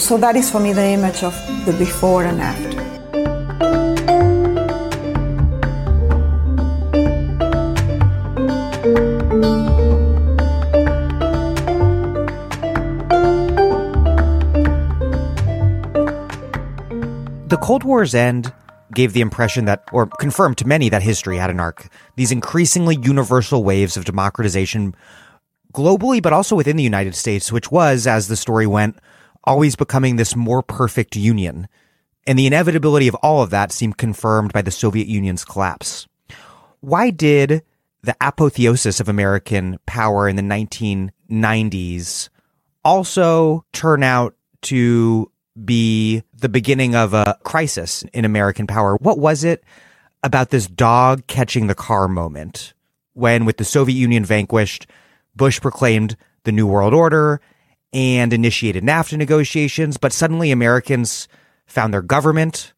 [0.00, 1.34] So that is for me the image of
[1.66, 3.01] the before and after.
[17.62, 18.52] Cold War's end
[18.92, 21.88] gave the impression that, or confirmed to many, that history had an arc.
[22.16, 24.96] These increasingly universal waves of democratization
[25.72, 28.98] globally, but also within the United States, which was, as the story went,
[29.44, 31.68] always becoming this more perfect union.
[32.26, 36.08] And the inevitability of all of that seemed confirmed by the Soviet Union's collapse.
[36.80, 37.62] Why did
[38.02, 42.28] the apotheosis of American power in the 1990s
[42.84, 45.30] also turn out to
[45.64, 48.96] be the beginning of a crisis in American power?
[48.96, 49.64] What was it
[50.22, 52.74] about this dog catching the car moment
[53.14, 54.86] when, with the Soviet Union vanquished,
[55.34, 57.40] Bush proclaimed the New World Order
[57.92, 61.28] and initiated NAFTA negotiations, but suddenly Americans
[61.66, 62.72] found their government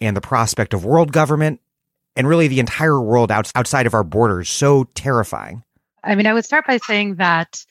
[0.00, 1.60] and the prospect of world government
[2.16, 5.64] and really the entire world outside of our borders so terrifying.
[6.02, 7.64] I mean, I would start by saying that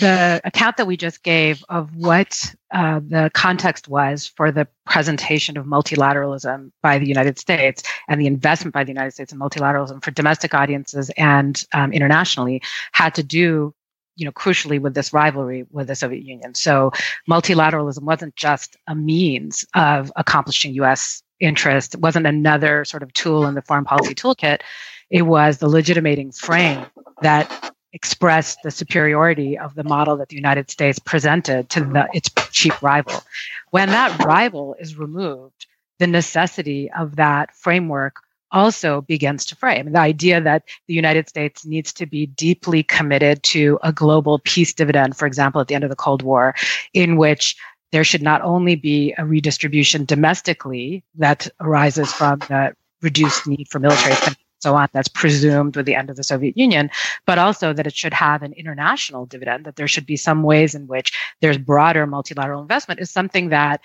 [0.00, 5.56] the account that we just gave of what uh, the context was for the presentation
[5.56, 10.02] of multilateralism by the United States and the investment by the United States in multilateralism
[10.02, 12.62] for domestic audiences and um, internationally
[12.92, 13.74] had to do
[14.16, 16.54] you know, crucially with this rivalry with the Soviet Union.
[16.54, 16.92] So
[17.28, 21.22] multilateralism wasn't just a means of accomplishing U.S.
[21.40, 21.94] interest.
[21.94, 24.60] It wasn't another sort of tool in the foreign policy toolkit.
[25.10, 26.84] It was the legitimating frame
[27.22, 32.30] that expressed the superiority of the model that the United States presented to the, its
[32.50, 33.22] chief rival.
[33.70, 35.66] When that rival is removed,
[35.98, 38.16] the necessity of that framework
[38.50, 43.42] also begins to mean, the idea that the United States needs to be deeply committed
[43.42, 46.54] to a global peace dividend, for example, at the end of the Cold War,
[46.92, 47.56] in which
[47.92, 53.78] there should not only be a redistribution domestically that arises from the reduced need for
[53.78, 56.90] military spending so on that's presumed with the end of the Soviet Union,
[57.26, 60.74] but also that it should have an international dividend, that there should be some ways
[60.74, 63.80] in which there's broader multilateral investment is something that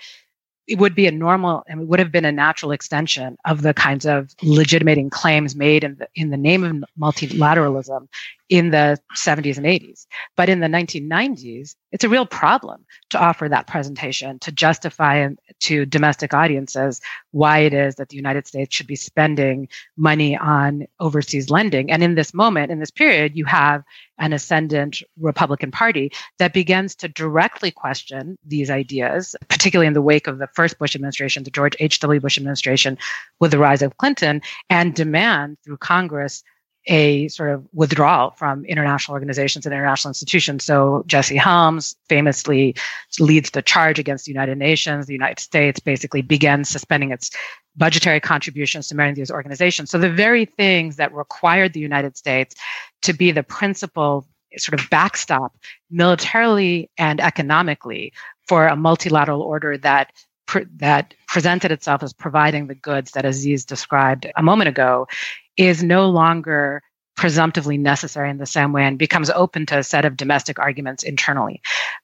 [0.68, 3.72] it would be a normal and it would have been a natural extension of the
[3.72, 8.06] kinds of legitimating claims made in the, in the name of multilateralism
[8.48, 10.06] in the 70s and 80s.
[10.36, 15.28] But in the 1990s, it's a real problem to offer that presentation to justify
[15.60, 20.86] to domestic audiences why it is that the United States should be spending money on
[21.00, 21.90] overseas lending.
[21.90, 23.82] And in this moment, in this period, you have
[24.18, 30.26] an ascendant Republican Party that begins to directly question these ideas, particularly in the wake
[30.26, 32.20] of the first Bush administration, the George H.W.
[32.20, 32.98] Bush administration,
[33.40, 36.42] with the rise of Clinton, and demand through Congress
[36.88, 40.64] a sort of withdrawal from international organizations and international institutions.
[40.64, 42.74] So Jesse Helms famously
[43.20, 45.06] leads the charge against the United Nations.
[45.06, 47.30] The United States basically begins suspending its
[47.76, 49.90] budgetary contributions to many of these organizations.
[49.90, 52.56] So the very things that required the United States
[53.02, 54.26] to be the principal
[54.56, 55.54] sort of backstop
[55.90, 58.12] militarily and economically
[58.46, 60.10] for a multilateral order that
[60.76, 65.06] that presented itself as providing the goods that Aziz described a moment ago
[65.56, 66.82] is no longer
[67.18, 71.02] presumptively necessary in the same way and becomes open to a set of domestic arguments
[71.02, 71.60] internally.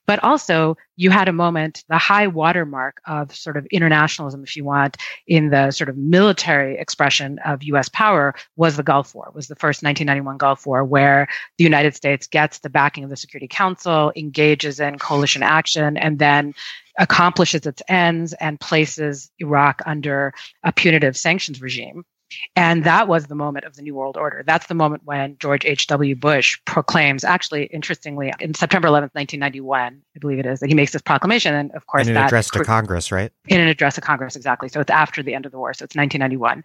[0.07, 4.65] But also, you had a moment, the high watermark of sort of internationalism, if you
[4.65, 4.97] want,
[5.29, 9.55] in the sort of military expression of US power was the Gulf War, was the
[9.55, 11.29] first 1991 Gulf War, where
[11.59, 16.19] the United States gets the backing of the Security Council, engages in coalition action, and
[16.19, 16.55] then
[16.99, 20.33] accomplishes its ends and places Iraq under
[20.63, 22.05] a punitive sanctions regime
[22.57, 24.43] And that was the moment of the New World Order.
[24.47, 26.17] That's the moment when George H.W.
[26.17, 30.93] Bush proclaims, actually, interestingly, in September 11th, 1991, I believe it is, that he makes
[30.93, 31.55] this proclamation.
[31.55, 33.33] And of course, in an address to Congress, right?
[33.49, 34.69] In an address to Congress, exactly.
[34.69, 35.75] So it's after the end of the war.
[35.75, 36.65] So it's 1991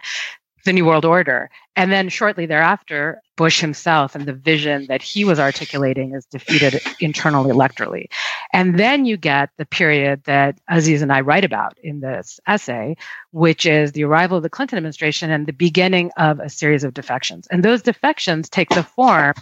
[0.66, 1.50] the New World Order.
[1.76, 6.82] And then shortly thereafter, Bush himself and the vision that he was articulating is defeated
[7.00, 8.08] internally electorally.
[8.52, 12.98] And then you get the period that Aziz and I write about in this essay,
[13.32, 16.94] which is the arrival of the Clinton administration and the beginning of a series of
[16.94, 17.48] defections.
[17.48, 19.34] And those defections take the form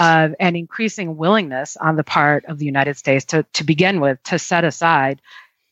[0.00, 4.22] of an increasing willingness on the part of the United States to, to begin with,
[4.24, 5.22] to set aside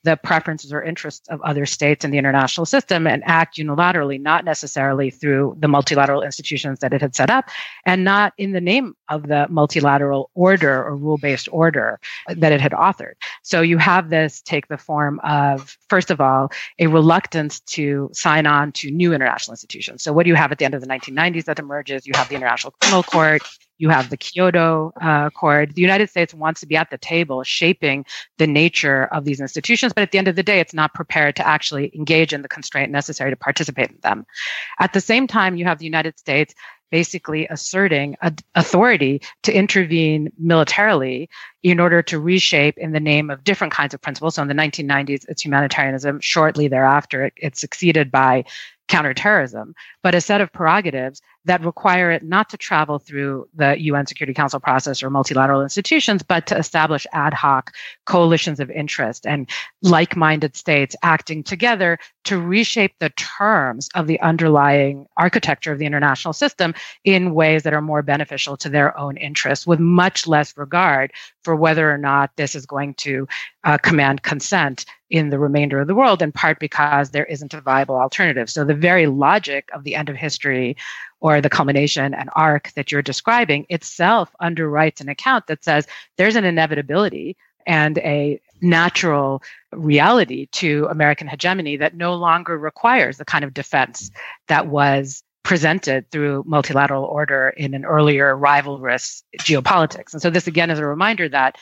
[0.04, 4.44] the preferences or interests of other states in the international system and act unilaterally, not
[4.44, 7.48] necessarily through the multilateral institutions that it had set up,
[7.86, 11.98] and not in the name of the multilateral order or rule based order
[12.28, 13.14] that it had authored.
[13.42, 18.46] So you have this take the form of, first of all, a reluctance to sign
[18.46, 20.02] on to new international institutions.
[20.02, 22.06] So what do you have at the end of the 1990s that emerges?
[22.06, 23.42] You have the International Criminal Court,
[23.78, 25.74] you have the Kyoto uh, Accord.
[25.74, 28.04] The United States wants to be at the table shaping
[28.38, 31.36] the nature of these institutions, but at the end of the day, it's not prepared
[31.36, 34.26] to actually engage in the constraint necessary to participate in them.
[34.78, 36.54] At the same time, you have the United States
[36.90, 38.16] basically asserting
[38.54, 41.28] authority to intervene militarily
[41.64, 44.36] in order to reshape in the name of different kinds of principles.
[44.36, 46.20] So in the 1990s, it's humanitarianism.
[46.20, 48.44] Shortly thereafter, it, it's succeeded by
[48.86, 54.06] counterterrorism, but a set of prerogatives that require it not to travel through the UN
[54.06, 57.72] Security Council process or multilateral institutions, but to establish ad hoc
[58.06, 59.48] coalitions of interest and
[59.82, 65.86] like minded states acting together to reshape the terms of the underlying architecture of the
[65.86, 66.74] international system
[67.04, 71.54] in ways that are more beneficial to their own interests, with much less regard for
[71.54, 73.28] whether or not this is going to
[73.64, 77.60] uh, command consent in the remainder of the world, in part because there isn't a
[77.60, 78.50] viable alternative.
[78.50, 80.76] So the very logic of the end of history
[81.24, 85.86] or the culmination and arc that you're describing itself underwrites an account that says
[86.18, 87.34] there's an inevitability
[87.66, 94.10] and a natural reality to American hegemony that no longer requires the kind of defense
[94.48, 100.12] that was presented through multilateral order in an earlier rivalrous geopolitics.
[100.12, 101.56] And so this again is a reminder that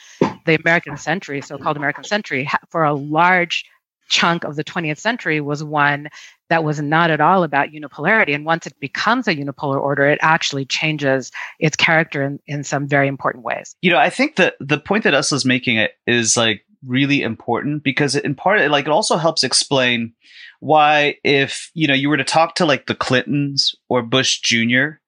[0.45, 3.63] the American century, so-called American century, for a large
[4.09, 6.09] chunk of the 20th century was one
[6.53, 8.35] that was not at all about unipolarity.
[8.35, 12.87] And once it becomes a unipolar order, it actually changes its character in, in some
[12.87, 13.75] very important ways.
[13.81, 18.15] You know, I think that the point that Usla's making is like really important because
[18.15, 20.13] in part, it, like it also helps explain
[20.59, 24.99] why if, you know, you were to talk to like the Clintons or Bush Jr.,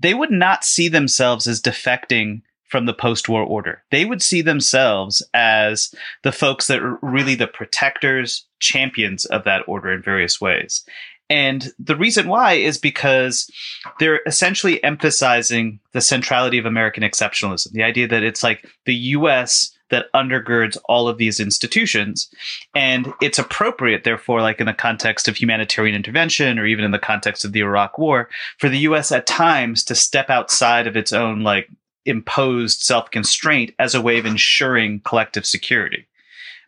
[0.00, 3.82] they would not see themselves as defecting from the post-war order.
[3.90, 9.62] They would see themselves as the folks that are really the protectors, champions of that
[9.66, 10.84] order in various ways.
[11.28, 13.50] And the reason why is because
[13.98, 19.76] they're essentially emphasizing the centrality of American exceptionalism, the idea that it's like the US
[19.90, 22.28] that undergirds all of these institutions.
[22.74, 26.98] And it's appropriate, therefore, like in the context of humanitarian intervention or even in the
[26.98, 31.12] context of the Iraq War, for the US at times to step outside of its
[31.12, 31.68] own like
[32.06, 36.06] imposed self constraint as a way of ensuring collective security.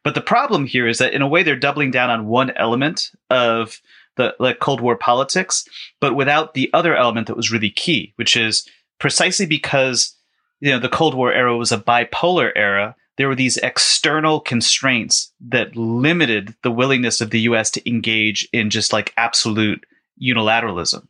[0.05, 3.11] But the problem here is that in a way they're doubling down on one element
[3.31, 3.81] of
[4.17, 5.67] the like Cold War politics,
[6.01, 8.69] but without the other element that was really key, which is
[8.99, 10.15] precisely because
[10.61, 12.95] you know the Cold War era was a bipolar era.
[13.17, 17.71] There were these external constraints that limited the willingness of the U.S.
[17.73, 19.85] to engage in just like absolute
[20.23, 21.07] unilateralism.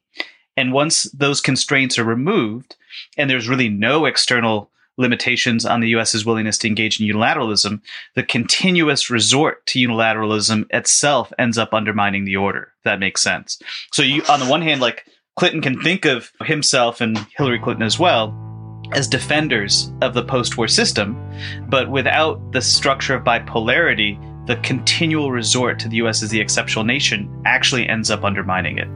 [0.58, 2.74] And once those constraints are removed,
[3.16, 7.80] and there's really no external limitations on the US's willingness to engage in unilateralism,
[8.16, 12.72] the continuous resort to unilateralism itself ends up undermining the order.
[12.82, 13.62] that makes sense.
[13.92, 15.06] So you, on the one hand, like
[15.36, 18.34] Clinton can think of himself and Hillary Clinton as well
[18.90, 21.16] as defenders of the post-war system,
[21.68, 26.84] but without the structure of bipolarity, the continual resort to the US as the exceptional
[26.84, 28.88] nation actually ends up undermining it.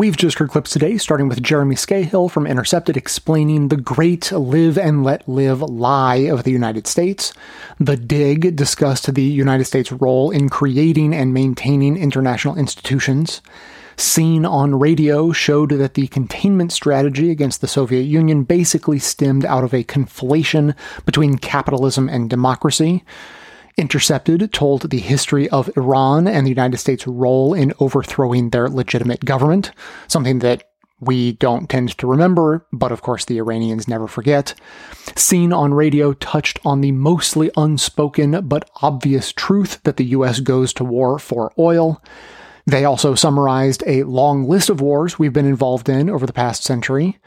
[0.00, 4.78] We've just heard clips today, starting with Jeremy Scahill from Intercepted explaining the great live
[4.78, 7.34] and let live lie of the United States.
[7.78, 13.42] The Dig discussed the United States' role in creating and maintaining international institutions.
[13.98, 19.64] Scene on Radio showed that the containment strategy against the Soviet Union basically stemmed out
[19.64, 20.74] of a conflation
[21.04, 23.04] between capitalism and democracy.
[23.80, 29.24] Intercepted told the history of Iran and the United States' role in overthrowing their legitimate
[29.24, 29.70] government,
[30.06, 30.64] something that
[31.00, 34.52] we don't tend to remember, but of course the Iranians never forget.
[35.16, 40.74] Scene on Radio touched on the mostly unspoken but obvious truth that the US goes
[40.74, 42.02] to war for oil.
[42.66, 46.64] They also summarized a long list of wars we've been involved in over the past
[46.64, 47.18] century.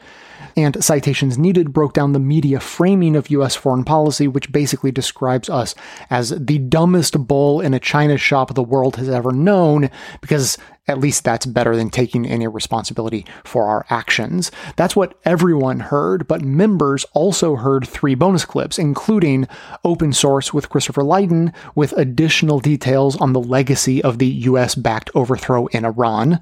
[0.56, 5.50] And Citations Needed broke down the media framing of US foreign policy, which basically describes
[5.50, 5.74] us
[6.10, 9.90] as the dumbest bull in a china shop the world has ever known,
[10.20, 14.50] because at least that's better than taking any responsibility for our actions.
[14.76, 19.48] That's what everyone heard, but members also heard three bonus clips, including
[19.84, 25.10] Open Source with Christopher Lydon, with additional details on the legacy of the US backed
[25.14, 26.40] overthrow in Iran.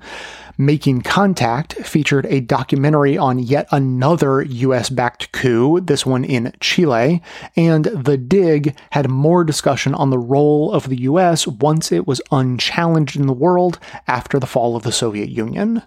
[0.58, 7.22] Making Contact featured a documentary on yet another US backed coup, this one in Chile,
[7.56, 12.20] and The Dig had more discussion on the role of the US once it was
[12.30, 15.82] unchallenged in the world after the fall of the Soviet Union.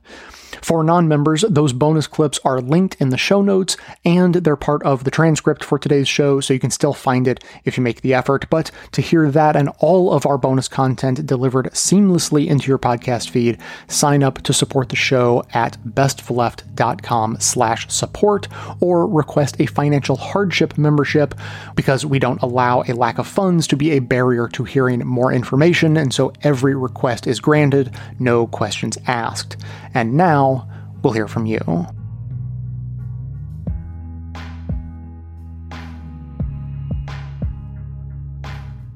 [0.66, 4.82] For non members, those bonus clips are linked in the show notes and they're part
[4.82, 8.02] of the transcript for today's show, so you can still find it if you make
[8.02, 8.50] the effort.
[8.50, 13.30] But to hear that and all of our bonus content delivered seamlessly into your podcast
[13.30, 18.48] feed, sign up to support the show at bestofleft.com slash support
[18.80, 21.36] or request a financial hardship membership
[21.76, 25.32] because we don't allow a lack of funds to be a barrier to hearing more
[25.32, 29.58] information, and so every request is granted, no questions asked.
[29.96, 30.68] And now,
[31.02, 31.88] we'll hear from you.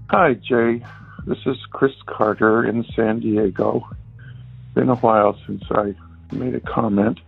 [0.09, 0.83] Hi, Jay.
[1.25, 3.87] This is Chris Carter in San Diego.
[4.73, 5.95] Been a while since I
[6.33, 7.21] made a comment.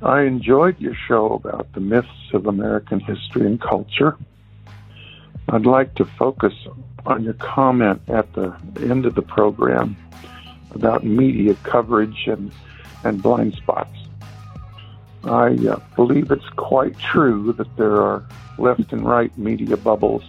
[0.00, 4.16] I enjoyed your show about the myths of American history and culture.
[5.48, 6.54] I'd like to focus
[7.04, 9.96] on your comment at the end of the program
[10.74, 12.52] about media coverage and,
[13.04, 13.96] and blind spots.
[15.24, 18.24] I uh, believe it's quite true that there are
[18.58, 20.24] left and right media bubbles,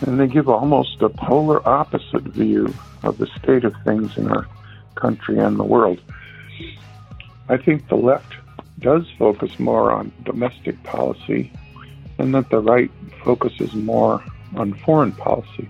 [0.00, 4.46] and they give almost a polar opposite view of the state of things in our
[4.94, 6.00] country and the world.
[7.48, 8.34] I think the left
[8.78, 11.52] does focus more on domestic policy,
[12.18, 12.90] and that the right
[13.22, 14.22] focuses more
[14.54, 15.68] on foreign policy.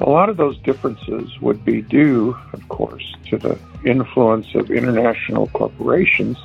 [0.00, 5.46] A lot of those differences would be due, of course, to the influence of international
[5.48, 6.36] corporations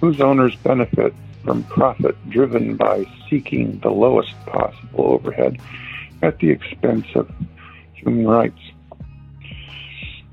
[0.00, 5.58] whose owners benefit from profit driven by seeking the lowest possible overhead
[6.22, 7.30] at the expense of
[7.94, 8.60] human rights.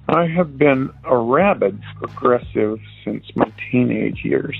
[0.09, 4.57] I have been a rabid progressive since my teenage years,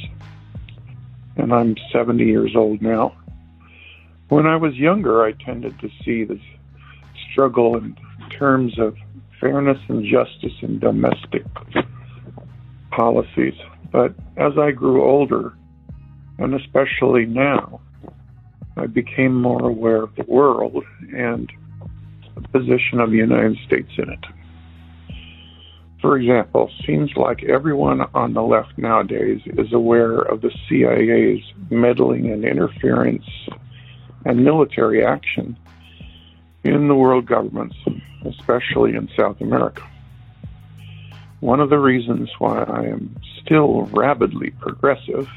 [1.35, 3.15] and I'm 70 years old now.
[4.29, 6.39] When I was younger, I tended to see the
[7.37, 7.95] struggle in
[8.39, 8.95] terms of
[9.39, 11.45] fairness and justice in domestic
[12.89, 13.53] policies.
[13.91, 15.53] But as I grew older,
[16.39, 17.79] and especially now,
[18.75, 20.83] I became more aware of the world
[21.15, 21.51] and
[22.33, 24.25] the position of the United States in it.
[26.01, 32.31] For example, seems like everyone on the left nowadays is aware of the CIA's meddling
[32.31, 33.25] and interference
[34.25, 35.55] and military action
[36.67, 37.75] in the world governments,
[38.25, 39.83] especially in South America.
[41.39, 45.29] One of the reasons why I am still rabidly progressive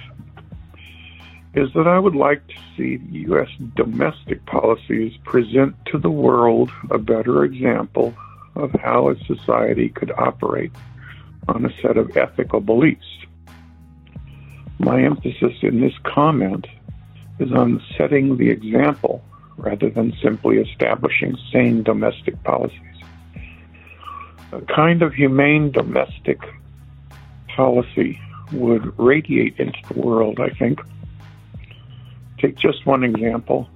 [1.54, 3.48] is that I would like to see U.S.
[3.76, 8.14] domestic policies present to the world a better example
[8.54, 10.72] of how a society could operate
[11.48, 13.06] on a set of ethical beliefs.
[14.78, 16.66] My emphasis in this comment
[17.38, 19.22] is on setting the example
[19.60, 22.78] rather than simply establishing sane domestic policies.
[24.52, 26.40] A kind of humane domestic
[27.48, 28.20] policy
[28.52, 30.80] would radiate into the world, I think.
[32.38, 33.68] Take just one example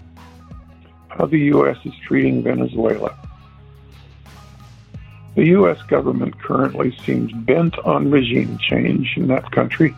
[1.10, 1.76] how the U.S.
[1.84, 3.16] is treating Venezuela.
[5.36, 5.80] The U.S.
[5.82, 9.94] government currently seems bent on regime change in that country.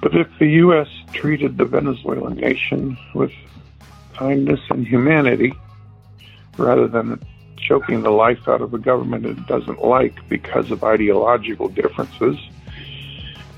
[0.00, 0.88] But if the U.S.
[1.12, 3.32] treated the Venezuelan nation with
[4.18, 5.52] kindness and humanity
[6.56, 7.22] rather than
[7.56, 12.36] choking the life out of a government it doesn't like because of ideological differences,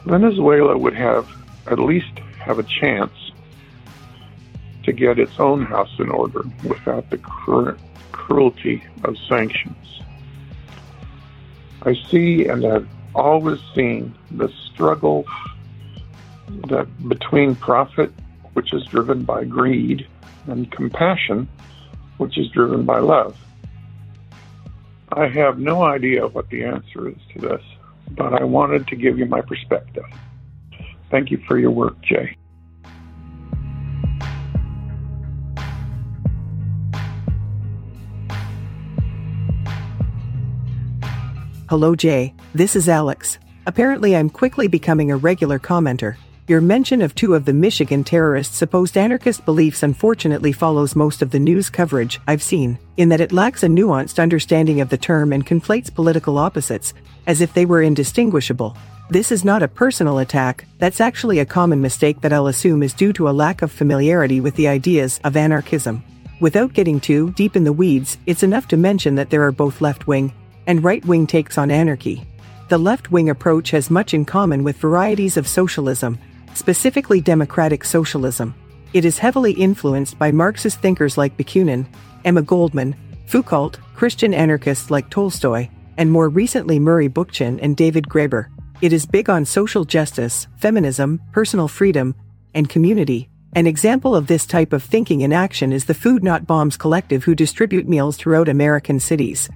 [0.05, 1.29] Venezuela would have
[1.67, 3.13] at least have a chance
[4.83, 7.19] to get its own house in order without the
[8.13, 10.01] cruelty of sanctions.
[11.83, 15.25] I see and have always seen the struggle
[16.69, 18.13] that between profit,
[18.55, 20.07] which is driven by greed,
[20.47, 21.49] and compassion,
[22.19, 23.37] which is driven by love.
[25.13, 27.63] I have no idea what the answer is to this,
[28.13, 30.05] but I wanted to give you my perspective.
[31.11, 32.37] Thank you for your work, Jay.
[41.69, 42.35] Hello, Jay.
[42.53, 43.39] This is Alex.
[43.67, 46.17] Apparently, I'm quickly becoming a regular commenter.
[46.51, 51.31] Your mention of two of the Michigan terrorists' supposed anarchist beliefs unfortunately follows most of
[51.31, 55.33] the news coverage I've seen, in that it lacks a nuanced understanding of the term
[55.33, 56.93] and conflates political opposites
[57.29, 58.77] as if they were indistinguishable.
[59.11, 62.95] This is not a personal attack, that's actually a common mistake that I'll assume is
[62.95, 66.03] due to a lack of familiarity with the ideas of anarchism.
[66.41, 69.81] Without getting too deep in the weeds, it's enough to mention that there are both
[69.81, 70.33] left wing
[70.67, 72.27] and right wing takes on anarchy.
[72.71, 76.19] The left wing approach has much in common with varieties of socialism,
[76.55, 78.55] specifically democratic socialism.
[78.93, 81.87] It is heavily influenced by Marxist thinkers like Bakunin,
[82.25, 82.97] Emma Goldman,
[83.27, 88.47] Foucault, Christian anarchists like Tolstoy, and more recently Murray Bookchin and David Graeber.
[88.81, 92.15] It is big on social justice, feminism, personal freedom,
[92.55, 93.29] and community.
[93.53, 97.25] An example of this type of thinking in action is the Food Not Bombs Collective,
[97.25, 99.51] who distribute meals throughout American cities.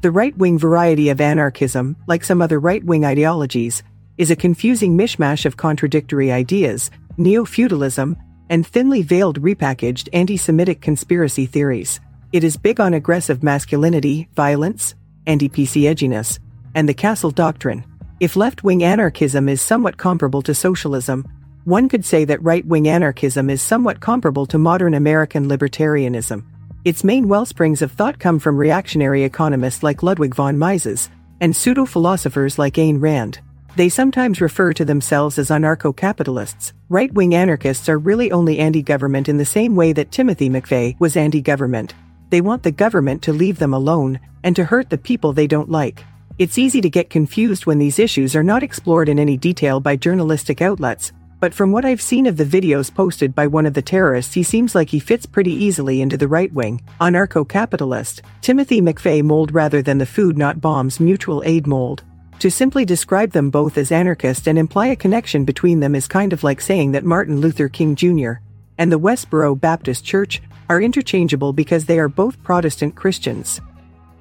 [0.00, 3.82] The right wing variety of anarchism, like some other right wing ideologies,
[4.18, 8.16] is a confusing mishmash of contradictory ideas, neo feudalism,
[8.50, 12.00] and thinly veiled repackaged anti Semitic conspiracy theories.
[12.32, 14.94] It is big on aggressive masculinity, violence,
[15.26, 16.38] anti PC edginess,
[16.74, 17.84] and the castle doctrine.
[18.20, 21.26] If left wing anarchism is somewhat comparable to socialism,
[21.64, 26.44] one could say that right wing anarchism is somewhat comparable to modern American libertarianism.
[26.84, 31.08] Its main wellsprings of thought come from reactionary economists like Ludwig von Mises
[31.40, 33.40] and pseudo philosophers like Ayn Rand.
[33.76, 36.72] They sometimes refer to themselves as anarcho capitalists.
[36.88, 40.98] Right wing anarchists are really only anti government in the same way that Timothy McVeigh
[41.00, 41.92] was anti government.
[42.30, 45.70] They want the government to leave them alone and to hurt the people they don't
[45.70, 46.04] like.
[46.38, 49.96] It's easy to get confused when these issues are not explored in any detail by
[49.96, 53.82] journalistic outlets, but from what I've seen of the videos posted by one of the
[53.82, 58.80] terrorists, he seems like he fits pretty easily into the right wing, anarcho capitalist, Timothy
[58.80, 62.04] McVeigh mold rather than the food not bombs mutual aid mold.
[62.44, 66.30] To simply describe them both as anarchist and imply a connection between them is kind
[66.30, 68.32] of like saying that Martin Luther King Jr.
[68.76, 73.62] and the Westboro Baptist Church are interchangeable because they are both Protestant Christians.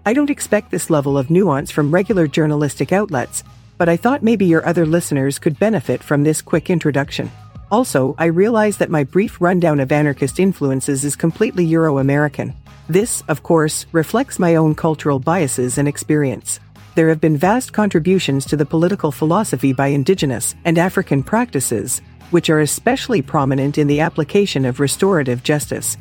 [0.06, 3.44] I don't expect this level of nuance from regular journalistic outlets,
[3.78, 7.30] but I thought maybe your other listeners could benefit from this quick introduction.
[7.72, 12.54] Also, I realize that my brief rundown of anarchist influences is completely Euro American.
[12.88, 16.62] This, of course, reflects my own cultural biases and experience
[16.96, 22.50] there have been vast contributions to the political philosophy by indigenous and African practices, which
[22.50, 25.98] are especially prominent in the application of restorative justice.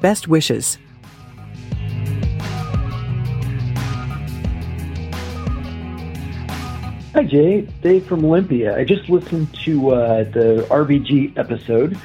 [0.00, 0.78] Best wishes.
[7.12, 7.62] Hi, Jay.
[7.82, 8.76] Dave from Olympia.
[8.78, 11.98] I just listened to uh, the RBG episode.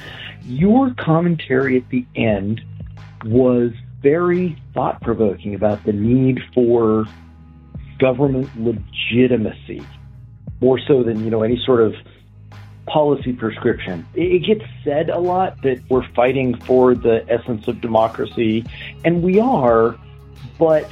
[0.44, 2.60] Your commentary at the end
[3.24, 3.72] was
[4.02, 7.06] very thought provoking about the need for
[7.98, 9.82] government legitimacy
[10.60, 11.94] more so than you know any sort of
[12.86, 14.06] policy prescription.
[14.14, 18.64] It gets said a lot that we're fighting for the essence of democracy,
[19.04, 19.96] and we are,
[20.58, 20.90] but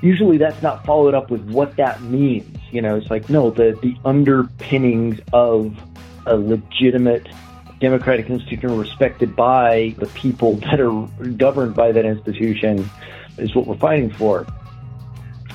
[0.00, 2.58] usually that's not followed up with what that means.
[2.72, 5.76] You know, it's like no, the the underpinnings of
[6.26, 7.28] a legitimate
[7.80, 12.90] democratic institution respected by the people that are governed by that institution
[13.38, 14.46] is what we're fighting for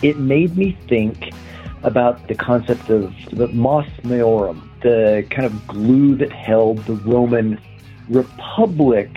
[0.02, 1.32] it made me think
[1.84, 7.60] about the concept of the mos maiorum, the kind of glue that held the Roman
[8.10, 9.10] Republic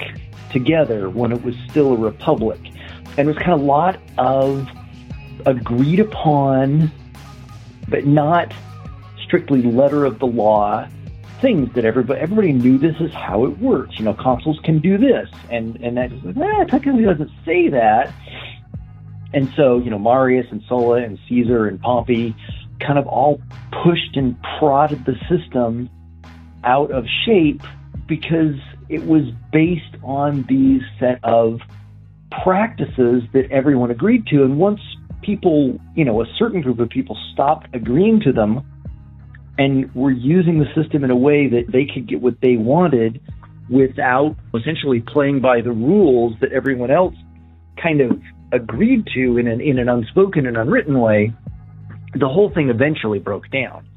[0.51, 2.61] together when it was still a republic.
[3.17, 4.69] And it was kind of a lot of
[5.47, 6.91] agreed upon,
[7.89, 8.53] but not
[9.23, 10.89] strictly letter of the law
[11.41, 13.99] things that everybody everybody knew this is how it works.
[13.99, 18.13] You know, consuls can do this, and and that eh, technically doesn't say that.
[19.35, 22.35] And so, you know, Marius and Sulla and Caesar and Pompey
[22.81, 23.41] kind of all
[23.83, 25.91] pushed and prodded the system
[26.65, 27.63] out of shape
[28.07, 28.55] because
[28.89, 29.23] it was
[29.53, 31.61] based on these set of
[32.43, 34.45] practices that everyone agreed to.
[34.45, 34.81] And once
[35.23, 38.67] people, you know, a certain group of people stopped agreeing to them
[39.59, 43.21] and were using the system in a way that they could get what they wanted
[43.69, 47.15] without essentially playing by the rules that everyone else
[47.83, 48.21] kind of
[48.53, 51.33] agreed to in an in an unspoken and unwritten way,
[52.15, 53.89] the whole thing eventually broke down.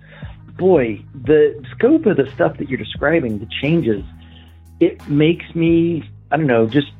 [0.58, 4.04] Boy, the scope of the stuff that you're describing, the changes,
[4.80, 6.92] it makes me I don't know, just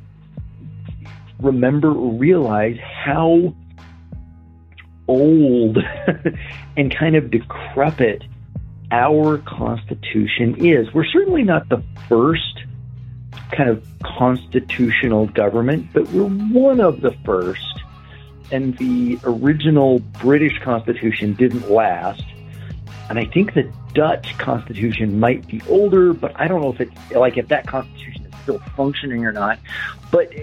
[1.40, 3.56] remember or realize how
[5.08, 5.78] old
[6.78, 8.24] and kind of decrepit
[8.92, 10.94] our Constitution is.
[10.94, 12.61] We're certainly not the first
[13.52, 17.66] kind of constitutional government, but we're one of the first.
[18.52, 22.24] And the original British Constitution didn't last.
[23.10, 27.12] And I think the Dutch Constitution might be older, but I don't know if it's
[27.12, 29.60] like if that Constitution is still functioning or not.
[30.12, 30.34] But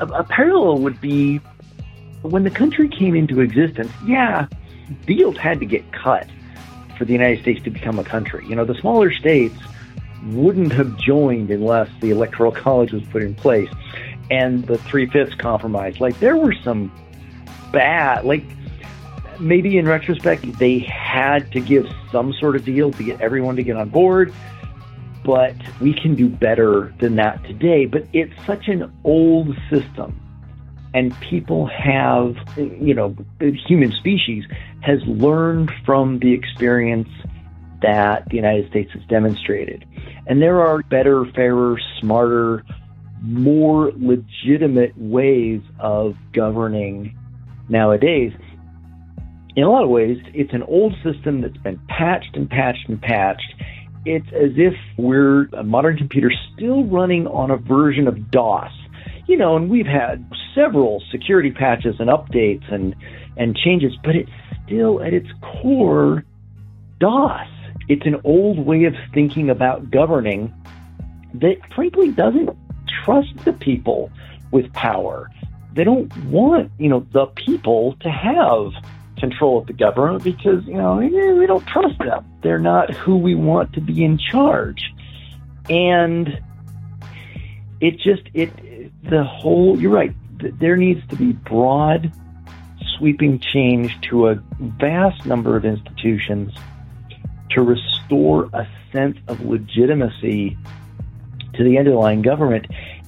[0.00, 1.40] a, a parallel would be
[2.22, 4.46] when the country came into existence, yeah,
[5.06, 6.26] deals had to get cut
[6.98, 8.46] for the United States to become a country.
[8.46, 9.56] You know, the smaller states
[10.26, 13.70] wouldn't have joined unless the Electoral College was put in place
[14.30, 16.00] and the three fifths compromise.
[16.00, 16.92] Like, there were some
[17.72, 18.44] bad, like,
[19.40, 23.62] maybe in retrospect, they had to give some sort of deal to get everyone to
[23.62, 24.32] get on board,
[25.24, 27.86] but we can do better than that today.
[27.86, 30.20] But it's such an old system
[30.92, 34.44] and people have, you know, the human species
[34.80, 37.08] has learned from the experience
[37.82, 39.84] that the United States has demonstrated.
[40.26, 42.64] And there are better, fairer, smarter,
[43.22, 47.16] more legitimate ways of governing
[47.68, 48.32] nowadays.
[49.56, 53.00] In a lot of ways, it's an old system that's been patched and patched and
[53.00, 53.54] patched.
[54.06, 58.70] It's as if we're a modern computer still running on a version of DOS
[59.30, 62.96] you know, and we've had several security patches and updates and
[63.36, 64.30] and changes, but it's
[64.66, 66.24] still at its core
[66.98, 67.46] DOS.
[67.88, 70.54] It's an old way of thinking about governing
[71.34, 72.50] that frankly doesn't
[73.04, 74.10] trust the people
[74.50, 75.30] with power.
[75.72, 78.72] They don't want, you know, the people to have
[79.18, 82.24] control of the government because, you know, we don't trust them.
[82.42, 84.92] They're not who we want to be in charge.
[85.68, 86.40] And
[87.80, 88.50] it just it
[89.08, 92.12] the whole, you're right, there needs to be broad,
[92.98, 96.52] sweeping change to a vast number of institutions
[97.50, 100.56] to restore a sense of legitimacy
[101.54, 102.66] to the underlying government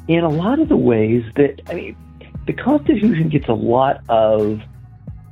[0.08, 1.96] in a lot of the ways that, I mean,
[2.46, 4.60] the Constitution gets a lot of,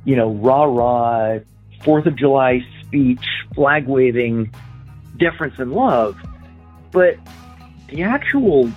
[0.05, 1.39] you know, rah rah,
[1.83, 3.25] Fourth of July speech,
[3.55, 4.53] flag waving,
[5.17, 6.15] deference and love.
[6.91, 7.17] But
[7.87, 8.71] the actual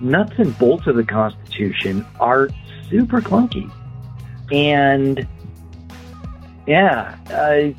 [0.00, 2.48] nuts and bolts of the Constitution are
[2.88, 3.70] super clunky.
[4.50, 5.26] And
[6.66, 7.70] yeah, uh,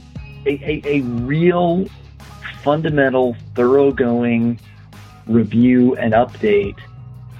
[0.46, 1.88] a, a, a real
[2.64, 4.60] fundamental, thoroughgoing
[5.28, 6.78] review and update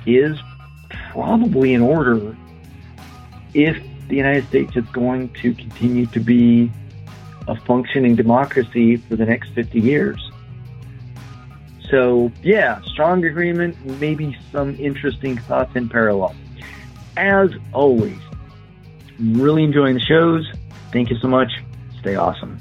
[0.06, 0.38] is
[1.12, 2.36] probably in order
[3.54, 6.72] if the United States is going to continue to be
[7.48, 10.32] a functioning democracy for the next 50 years.
[11.90, 16.36] So, yeah, strong agreement, maybe some interesting thoughts in parallel.
[17.18, 18.20] As always,
[19.20, 20.50] really enjoying the shows.
[20.94, 21.52] Thank you so much.
[22.00, 22.58] Stay awesome.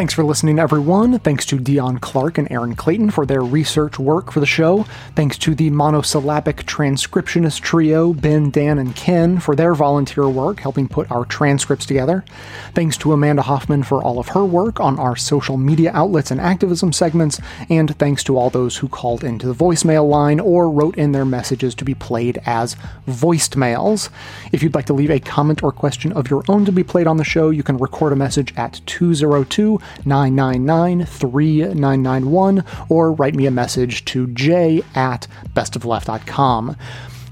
[0.00, 1.18] Thanks for listening, everyone.
[1.18, 4.84] Thanks to Dion Clark and Aaron Clayton for their research work for the show.
[5.14, 10.88] Thanks to the monosyllabic transcriptionist trio, Ben, Dan, and Ken, for their volunteer work helping
[10.88, 12.24] put our transcripts together.
[12.72, 16.40] Thanks to Amanda Hoffman for all of her work on our social media outlets and
[16.40, 17.38] activism segments.
[17.68, 21.26] And thanks to all those who called into the voicemail line or wrote in their
[21.26, 22.74] messages to be played as
[23.06, 24.08] voiced mails.
[24.50, 27.06] If you'd like to leave a comment or question of your own to be played
[27.06, 33.46] on the show, you can record a message at 202 999 3991 or write me
[33.46, 36.76] a message to j at bestofleft.com.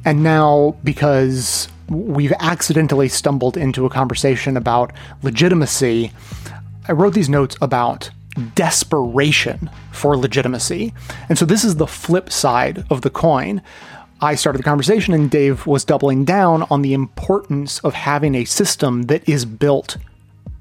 [0.04, 6.12] And now, because we've accidentally stumbled into a conversation about legitimacy,
[6.86, 8.10] I wrote these notes about
[8.54, 10.94] desperation for legitimacy.
[11.28, 13.62] And so this is the flip side of the coin.
[14.20, 18.44] I started the conversation and Dave was doubling down on the importance of having a
[18.44, 19.96] system that is built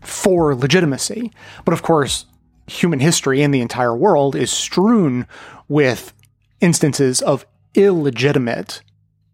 [0.01, 1.31] for legitimacy.
[1.65, 2.25] But of course,
[2.67, 5.27] human history in the entire world is strewn
[5.67, 6.13] with
[6.59, 8.81] instances of illegitimate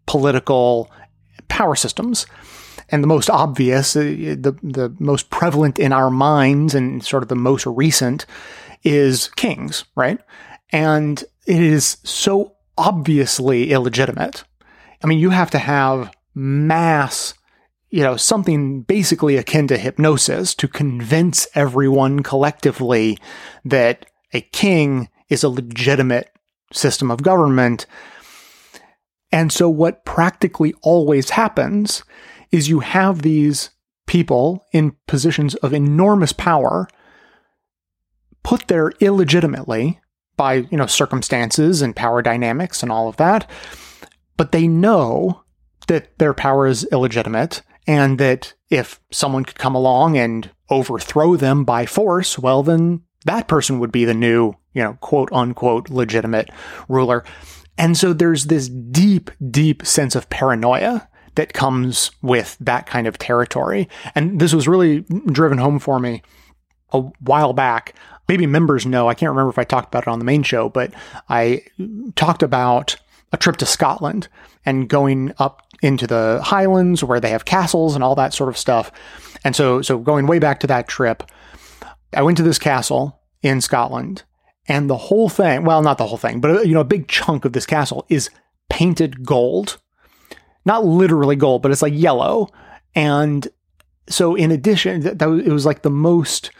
[0.06, 0.90] political
[1.48, 2.26] power systems.
[2.90, 7.28] And the most obvious, uh, the, the most prevalent in our minds and sort of
[7.28, 8.26] the most recent
[8.82, 10.20] is kings, right?
[10.70, 14.44] And it is so obviously illegitimate.
[15.02, 17.34] I mean, you have to have mass
[17.94, 23.16] you know, something basically akin to hypnosis to convince everyone collectively
[23.64, 26.28] that a king is a legitimate
[26.72, 27.86] system of government.
[29.30, 32.02] And so, what practically always happens
[32.50, 33.70] is you have these
[34.08, 36.88] people in positions of enormous power
[38.42, 40.00] put there illegitimately
[40.36, 43.48] by, you know, circumstances and power dynamics and all of that.
[44.36, 45.44] But they know
[45.86, 51.64] that their power is illegitimate and that if someone could come along and overthrow them
[51.64, 56.50] by force, well, then that person would be the new, you know, quote unquote legitimate
[56.88, 57.24] ruler.
[57.76, 63.18] And so there's this deep, deep sense of paranoia that comes with that kind of
[63.18, 63.88] territory.
[64.14, 66.22] And this was really driven home for me
[66.92, 67.94] a while back.
[68.28, 70.68] Maybe members know, I can't remember if I talked about it on the main show,
[70.68, 70.94] but
[71.28, 71.62] I
[72.14, 72.96] talked about
[73.34, 74.28] a trip to Scotland
[74.64, 78.56] and going up into the Highlands where they have castles and all that sort of
[78.56, 78.92] stuff.
[79.42, 81.24] And so, so going way back to that trip,
[82.14, 84.22] I went to this castle in Scotland
[84.68, 87.44] and the whole thing, well, not the whole thing, but you know, a big chunk
[87.44, 88.30] of this castle is
[88.70, 89.78] painted gold.
[90.64, 92.48] Not literally gold, but it's like yellow.
[92.94, 93.48] And
[94.08, 96.52] so in addition, that, that it was like the most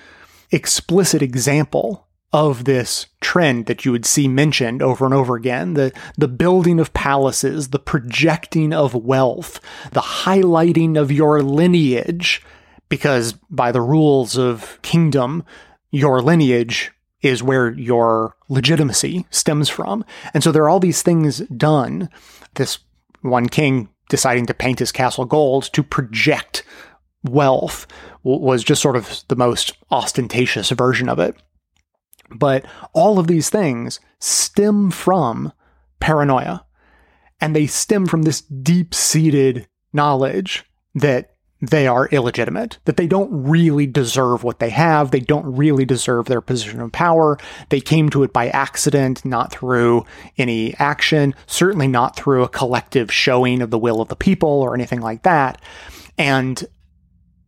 [0.51, 2.04] explicit example
[2.35, 6.81] of this trend that you would see mentioned over and over again the the building
[6.81, 9.61] of palaces the projecting of wealth
[9.93, 12.43] the highlighting of your lineage
[12.89, 15.45] because by the rules of kingdom
[15.93, 16.91] your lineage
[17.25, 20.05] is where your legitimacy stems from.
[20.35, 22.11] And so there are all these things done.
[22.55, 22.79] This
[23.23, 26.63] one king deciding to paint his castle gold to project
[27.23, 27.87] wealth
[28.23, 31.37] was just sort of the most ostentatious version of it
[32.35, 35.53] but all of these things stem from
[36.01, 36.65] paranoia.
[37.41, 41.31] And they stem from this deep seated knowledge that
[41.61, 45.11] they are illegitimate, that they don't really deserve what they have.
[45.11, 47.39] They don't really deserve their position of power.
[47.71, 50.05] They came to it by accident, not through
[50.37, 54.75] any action, certainly not through a collective showing of the will of the people or
[54.75, 55.61] anything like that.
[56.19, 56.63] And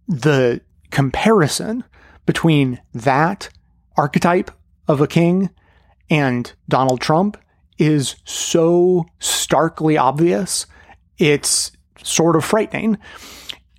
[0.08, 0.60] the
[0.90, 1.84] comparison
[2.24, 3.48] between that
[3.96, 4.50] archetype
[4.88, 5.50] of a king
[6.10, 7.36] and Donald Trump
[7.78, 10.66] is so starkly obvious.
[11.18, 11.72] It's
[12.02, 12.98] sort of frightening.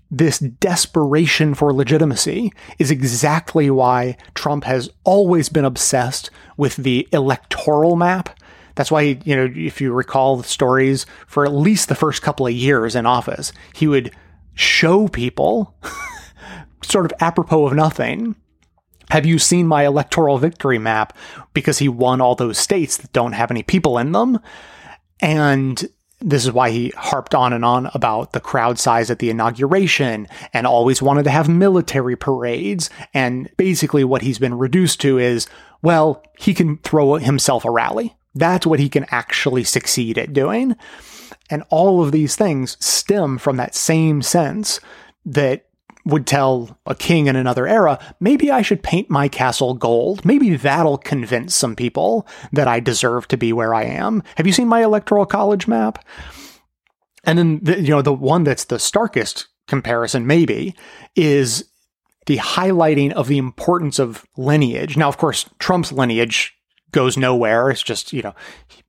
[0.10, 7.96] This desperation for legitimacy is exactly why Trump has always been obsessed with the electoral
[7.96, 8.40] map.
[8.76, 12.48] That's why, you know, if you recall the stories for at least the first couple
[12.48, 14.14] of years in office, he would
[14.54, 15.76] show people,
[16.84, 18.36] sort of apropos of nothing,
[19.10, 21.16] have you seen my electoral victory map?
[21.54, 24.40] Because he won all those states that don't have any people in them.
[25.20, 25.88] And
[26.20, 30.28] this is why he harped on and on about the crowd size at the inauguration
[30.52, 32.90] and always wanted to have military parades.
[33.14, 35.48] And basically, what he's been reduced to is,
[35.82, 38.16] well, he can throw himself a rally.
[38.34, 40.76] That's what he can actually succeed at doing.
[41.50, 44.80] And all of these things stem from that same sense
[45.26, 45.67] that
[46.08, 50.26] would tell a king in another era, maybe I should paint my castle gold.
[50.26, 54.24] Maybe that'll convince some people that I deserve to be where I am.
[54.36, 56.04] Have you seen my electoral college map?
[57.24, 60.76] And then, the, you know, the one that's the starkest comparison, maybe,
[61.16, 61.70] is
[62.26, 64.96] the highlighting of the importance of lineage.
[64.96, 66.54] Now, of course, Trump's lineage
[66.92, 67.70] goes nowhere.
[67.70, 68.34] It's just, you know,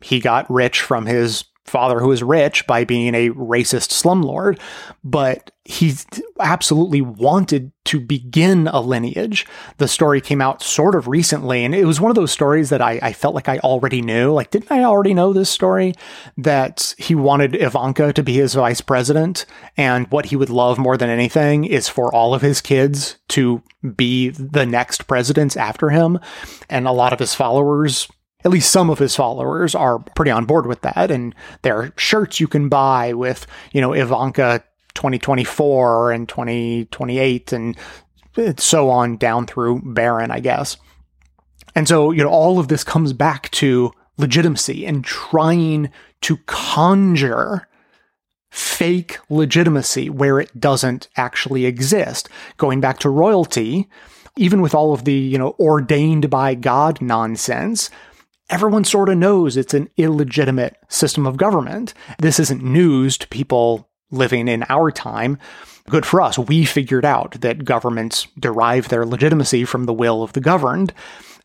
[0.01, 4.59] he got rich from his father who is rich by being a racist slumlord,
[5.05, 5.95] but he
[6.41, 9.47] absolutely wanted to begin a lineage.
[9.77, 12.81] The story came out sort of recently, and it was one of those stories that
[12.81, 14.33] I, I, felt like I already knew.
[14.33, 15.93] Like, didn't I already know this story?
[16.39, 19.45] That he wanted Ivanka to be his vice president,
[19.77, 23.63] and what he would love more than anything is for all of his kids to
[23.95, 26.19] be the next presidents after him.
[26.71, 28.09] And a lot of his followers
[28.45, 31.11] at least some of his followers are pretty on board with that.
[31.11, 34.63] And there are shirts you can buy with, you know, Ivanka
[34.95, 37.77] 2024 and 2028 and
[38.57, 40.77] so on down through Barron, I guess.
[41.75, 45.91] And so, you know, all of this comes back to legitimacy and trying
[46.23, 47.69] to conjure
[48.51, 52.29] fake legitimacy where it doesn't actually exist.
[52.57, 53.89] Going back to royalty,
[54.37, 57.91] even with all of the, you know, ordained by God nonsense,
[58.51, 61.95] everyone sort of knows it's an illegitimate system of government.
[62.19, 65.39] This isn't news to people living in our time.
[65.89, 66.39] Good for us.
[66.39, 70.93] We figured out that governments derive their legitimacy from the will of the governed.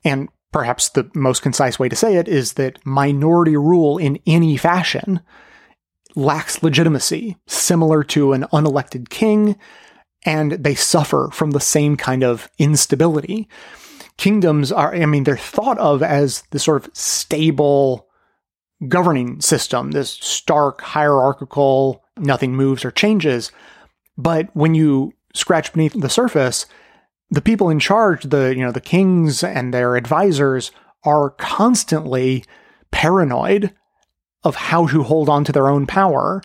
[0.04, 4.58] And perhaps the most concise way to say it is that minority rule in any
[4.58, 5.22] fashion
[6.16, 9.58] lacks legitimacy, similar to an unelected king,
[10.26, 13.50] and they suffer from the same kind of instability
[14.18, 18.07] kingdoms are, I mean, they're thought of as the sort of stable
[18.88, 23.52] governing system, this stark, hierarchical, nothing moves or changes.
[24.18, 26.65] But when you scratch beneath the surface,
[27.30, 30.72] the people in charge, the, you know, the kings and their advisors
[31.03, 32.45] are constantly
[32.91, 33.73] paranoid
[34.44, 36.41] of how to hold on to their own power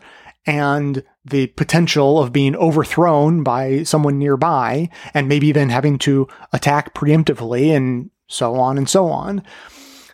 [0.47, 6.94] and the potential of being overthrown by someone nearby and maybe then having to attack
[6.94, 9.43] preemptively and so on and so on.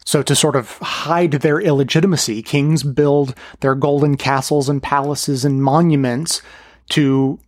[0.05, 5.63] So to sort of hide their illegitimacy, kings build their golden castles and palaces and
[5.63, 6.43] monuments
[6.91, 7.39] to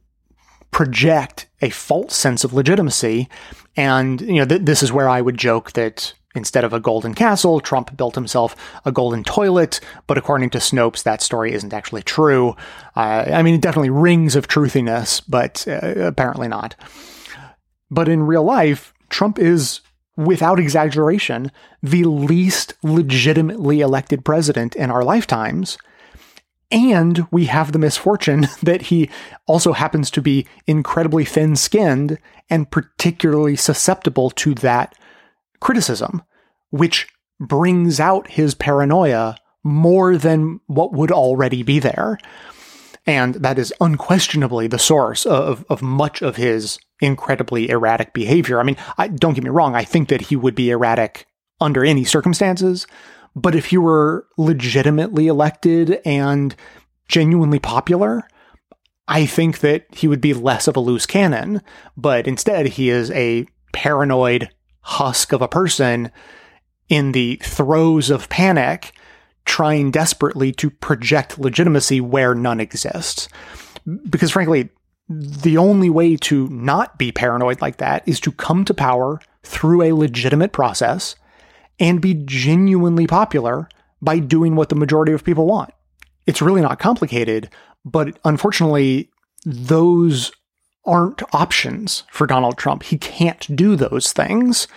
[0.70, 3.28] project a false sense of legitimacy.
[3.76, 7.14] And, you know, th- this is where I would joke that instead of a golden
[7.14, 8.54] castle, Trump built himself
[8.84, 9.80] a golden toilet.
[10.06, 12.50] But according to Snopes, that story isn't actually true.
[12.94, 16.74] Uh, I mean, it definitely rings of truthiness, but uh, apparently not.
[17.90, 19.80] But in real life, Trump is
[20.16, 21.52] without exaggeration,
[21.82, 25.78] the least legitimately elected president in our lifetimes.
[26.70, 29.10] And we have the misfortune that he
[29.46, 32.18] also happens to be incredibly thin skinned
[32.50, 34.94] and particularly susceptible to that
[35.60, 36.22] criticism,
[36.70, 37.08] which
[37.40, 42.18] brings out his paranoia more than what would already be there.
[43.06, 48.58] And that is unquestionably the source of, of much of his incredibly erratic behavior.
[48.58, 51.26] I mean, I, don't get me wrong, I think that he would be erratic
[51.60, 52.86] under any circumstances,
[53.34, 56.54] but if he were legitimately elected and
[57.08, 58.26] genuinely popular,
[59.08, 61.62] I think that he would be less of a loose cannon,
[61.96, 64.50] but instead he is a paranoid
[64.86, 66.12] husk of a person
[66.88, 68.92] in the throes of panic,
[69.44, 73.28] trying desperately to project legitimacy where none exists.
[74.08, 74.68] Because frankly,
[75.08, 79.82] the only way to not be paranoid like that is to come to power through
[79.82, 81.16] a legitimate process
[81.80, 83.68] and be genuinely popular
[84.00, 85.72] by doing what the majority of people want.
[86.26, 87.50] It's really not complicated,
[87.84, 89.10] but unfortunately,
[89.44, 90.30] those
[90.86, 92.84] aren't options for Donald Trump.
[92.84, 94.68] He can't do those things,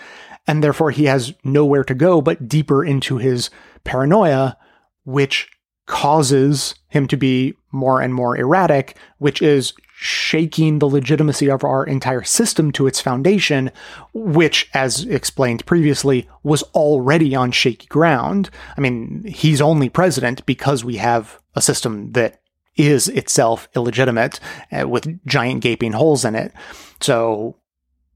[0.47, 3.49] and therefore he has nowhere to go but deeper into his
[3.83, 4.57] paranoia,
[5.05, 5.49] which
[5.85, 11.85] causes him to be more and more erratic, which is shaking the legitimacy of our
[11.85, 13.69] entire system to its foundation,
[14.13, 18.49] which, as explained previously, was already on shaky ground.
[18.77, 22.38] I mean, he's only president because we have a system that
[22.79, 24.39] is itself illegitimate
[24.71, 26.53] uh, with giant gaping holes in it.
[27.01, 27.57] So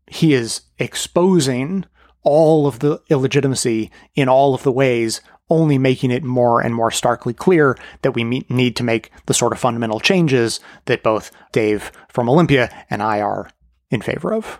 [0.07, 1.85] he is exposing
[2.23, 6.89] all of the illegitimacy in all of the ways only making it more and more
[6.89, 11.91] starkly clear that we need to make the sort of fundamental changes that both Dave
[12.07, 13.49] from Olympia and I are
[13.91, 14.59] in favor of.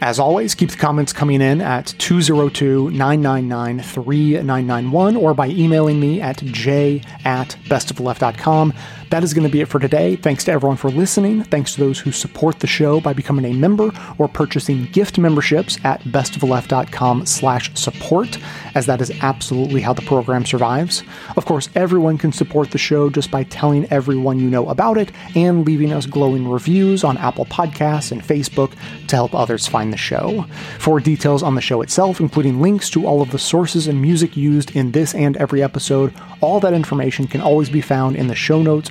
[0.00, 6.20] As always, keep the comments coming in at 202 999 3991 or by emailing me
[6.20, 8.74] at j at bestoftheleft.com.
[9.14, 10.16] That is going to be it for today.
[10.16, 11.44] Thanks to everyone for listening.
[11.44, 15.78] Thanks to those who support the show by becoming a member or purchasing gift memberships
[15.84, 18.36] at bestoftheleft.com slash support,
[18.74, 21.04] as that is absolutely how the program survives.
[21.36, 25.12] Of course, everyone can support the show just by telling everyone you know about it
[25.36, 28.72] and leaving us glowing reviews on Apple Podcasts and Facebook
[29.06, 30.44] to help others find the show.
[30.80, 34.36] For details on the show itself, including links to all of the sources and music
[34.36, 38.34] used in this and every episode, all that information can always be found in the
[38.34, 38.90] show notes